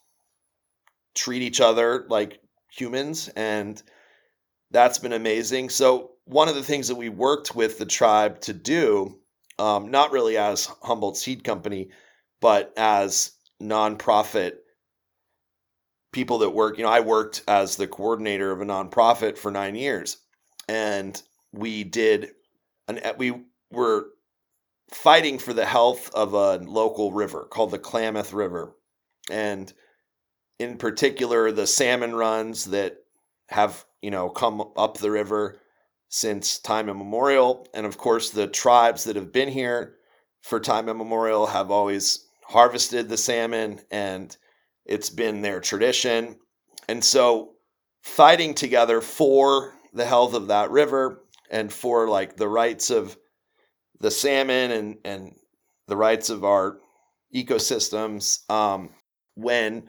treat 1.15 1.43
each 1.43 1.61
other 1.61 2.07
like 2.09 2.41
humans 2.71 3.29
and 3.37 3.83
that's 4.71 4.99
been 4.99 5.13
amazing 5.13 5.69
so 5.69 6.13
one 6.25 6.49
of 6.49 6.55
the 6.55 6.63
things 6.63 6.89
that 6.89 6.95
we 6.95 7.09
worked 7.09 7.55
with 7.55 7.79
the 7.79 7.87
tribe 7.87 8.41
to 8.41 8.53
do 8.53 9.19
um, 9.59 9.91
not 9.91 10.13
really 10.13 10.37
as 10.37 10.67
humboldt 10.83 11.17
seed 11.17 11.45
company 11.45 11.91
but 12.41 12.73
as 12.77 13.33
nonprofit 13.63 14.53
people 16.13 16.39
that 16.39 16.51
work 16.51 16.79
you 16.79 16.85
know 16.85 16.91
i 16.91 17.01
worked 17.01 17.43
as 17.49 17.77
the 17.77 17.87
coordinator 17.87 18.51
of 18.51 18.61
a 18.61 18.65
nonprofit 18.65 19.37
for 19.37 19.51
nine 19.51 19.75
years 19.75 20.19
and 20.69 21.23
we 21.53 21.85
did 21.85 22.31
an 22.89 23.01
we 23.19 23.35
were 23.71 24.07
fighting 24.93 25.39
for 25.39 25.53
the 25.53 25.65
health 25.65 26.13
of 26.15 26.35
a 26.35 26.59
local 26.59 27.13
river 27.13 27.47
called 27.51 27.71
the 27.71 27.79
Klamath 27.79 28.33
River. 28.33 28.77
And 29.31 29.73
in 30.63 30.79
particular, 30.79 31.53
the 31.53 31.67
salmon 31.67 32.15
runs 32.15 32.67
that 32.67 32.97
have, 33.49 33.85
you 34.01 34.11
know, 34.11 34.29
come 34.29 34.63
up 34.77 34.99
the 34.99 35.11
river 35.11 35.59
since 36.09 36.59
time 36.59 36.89
immemorial. 36.89 37.67
And 37.75 37.85
of 37.87 37.99
course, 37.99 38.31
the 38.31 38.47
tribes 38.47 39.05
that 39.05 39.17
have 39.17 39.33
been 39.33 39.49
here 39.49 39.97
for 40.43 40.61
time 40.61 40.89
immemorial 40.89 41.47
have 41.47 41.71
always 41.71 42.27
harvested 42.45 43.09
the 43.09 43.17
salmon 43.17 43.81
and 43.91 44.37
it's 44.85 45.11
been 45.11 45.43
their 45.43 45.61
tradition. 45.61 46.37
And 46.89 47.03
so, 47.05 47.55
fighting 48.03 48.55
together 48.55 49.01
for 49.01 49.75
the 49.93 50.05
health 50.05 50.35
of 50.35 50.49
that 50.49 50.71
river 50.71 51.23
and 51.51 51.73
for 51.73 52.09
like 52.09 52.37
the 52.37 52.49
rights 52.49 52.91
of 52.91 53.17
the 54.01 54.11
salmon 54.11 54.73
and 54.73 54.97
and 55.05 55.35
the 55.87 55.97
rights 55.97 56.31
of 56.31 56.45
our 56.45 56.79
ecosystems 57.35 58.51
um, 58.51 58.91
when 59.35 59.85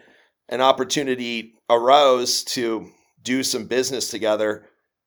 an 0.49 0.61
opportunity 0.61 1.53
arose 1.69 2.43
to 2.43 2.89
do 3.21 3.43
some 3.43 3.65
business 3.65 4.09
together 4.09 4.65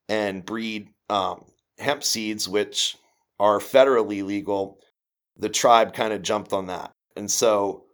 and 0.09 0.45
breed 0.45 0.89
um, 1.11 1.45
hemp 1.79 2.03
seeds 2.03 2.49
which 2.49 2.97
are 3.39 3.59
federally 3.59 4.25
legal 4.25 4.79
the 5.39 5.49
tribe 5.49 5.93
kind 5.93 6.13
of 6.13 6.23
jumped 6.23 6.53
on 6.53 6.67
that 6.67 6.91
and 7.17 7.31
so 7.31 7.85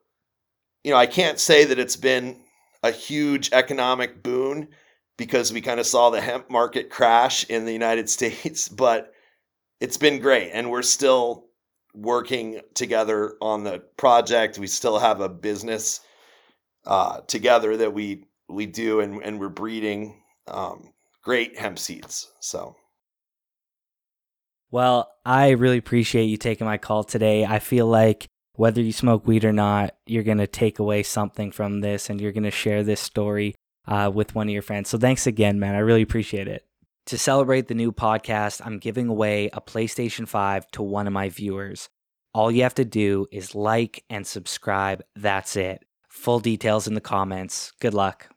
you 0.84 0.90
know 0.90 0.96
i 0.96 1.06
can't 1.06 1.40
say 1.40 1.64
that 1.64 1.78
it's 1.78 1.96
been 1.96 2.36
a 2.82 2.90
huge 2.90 3.50
economic 3.52 4.22
boon 4.22 4.68
because 5.16 5.52
we 5.52 5.60
kind 5.60 5.78
of 5.78 5.86
saw 5.86 6.10
the 6.10 6.20
hemp 6.20 6.50
market 6.50 6.90
crash 6.90 7.44
in 7.48 7.64
the 7.64 7.72
United 7.72 8.08
States, 8.16 8.68
but 8.68 9.12
it's 9.80 9.96
been 9.96 10.20
great. 10.20 10.50
And 10.52 10.70
we're 10.70 10.82
still 10.82 11.46
working 11.94 12.60
together 12.74 13.34
on 13.40 13.64
the 13.64 13.80
project. 13.96 14.58
We 14.58 14.66
still 14.66 14.98
have 14.98 15.20
a 15.20 15.28
business 15.28 16.00
uh, 16.86 17.20
together 17.26 17.76
that 17.76 17.92
we 17.92 18.24
we 18.48 18.66
do, 18.66 19.00
and, 19.00 19.22
and 19.22 19.40
we're 19.40 19.48
breeding 19.48 20.22
um, 20.46 20.92
great 21.22 21.58
hemp 21.58 21.78
seeds. 21.78 22.30
So. 22.40 22.76
Well, 24.70 25.10
I 25.24 25.50
really 25.50 25.78
appreciate 25.78 26.24
you 26.24 26.38
taking 26.38 26.66
my 26.66 26.78
call 26.78 27.04
today. 27.04 27.44
I 27.44 27.58
feel 27.58 27.86
like 27.86 28.26
whether 28.54 28.80
you 28.80 28.92
smoke 28.92 29.26
weed 29.26 29.44
or 29.44 29.52
not, 29.52 29.94
you're 30.06 30.22
going 30.22 30.38
to 30.38 30.46
take 30.46 30.78
away 30.78 31.02
something 31.02 31.52
from 31.52 31.80
this 31.80 32.08
and 32.08 32.20
you're 32.20 32.32
going 32.32 32.42
to 32.44 32.50
share 32.50 32.82
this 32.82 33.00
story 33.00 33.54
uh, 33.86 34.10
with 34.12 34.34
one 34.34 34.48
of 34.48 34.52
your 34.52 34.62
friends. 34.62 34.88
So 34.88 34.98
thanks 34.98 35.26
again, 35.26 35.58
man. 35.58 35.74
I 35.74 35.78
really 35.78 36.02
appreciate 36.02 36.48
it. 36.48 36.66
To 37.06 37.18
celebrate 37.18 37.68
the 37.68 37.74
new 37.74 37.92
podcast, 37.92 38.64
I'm 38.64 38.78
giving 38.78 39.08
away 39.08 39.50
a 39.52 39.60
PlayStation 39.60 40.28
5 40.28 40.70
to 40.72 40.82
one 40.82 41.06
of 41.06 41.12
my 41.12 41.28
viewers. 41.28 41.88
All 42.32 42.50
you 42.50 42.62
have 42.62 42.74
to 42.76 42.84
do 42.84 43.26
is 43.30 43.54
like 43.54 44.04
and 44.08 44.26
subscribe. 44.26 45.02
That's 45.16 45.56
it. 45.56 45.84
Full 46.12 46.40
details 46.40 46.86
in 46.86 46.94
the 46.94 47.00
comments. 47.00 47.72
Good 47.80 47.94
luck. 47.94 48.28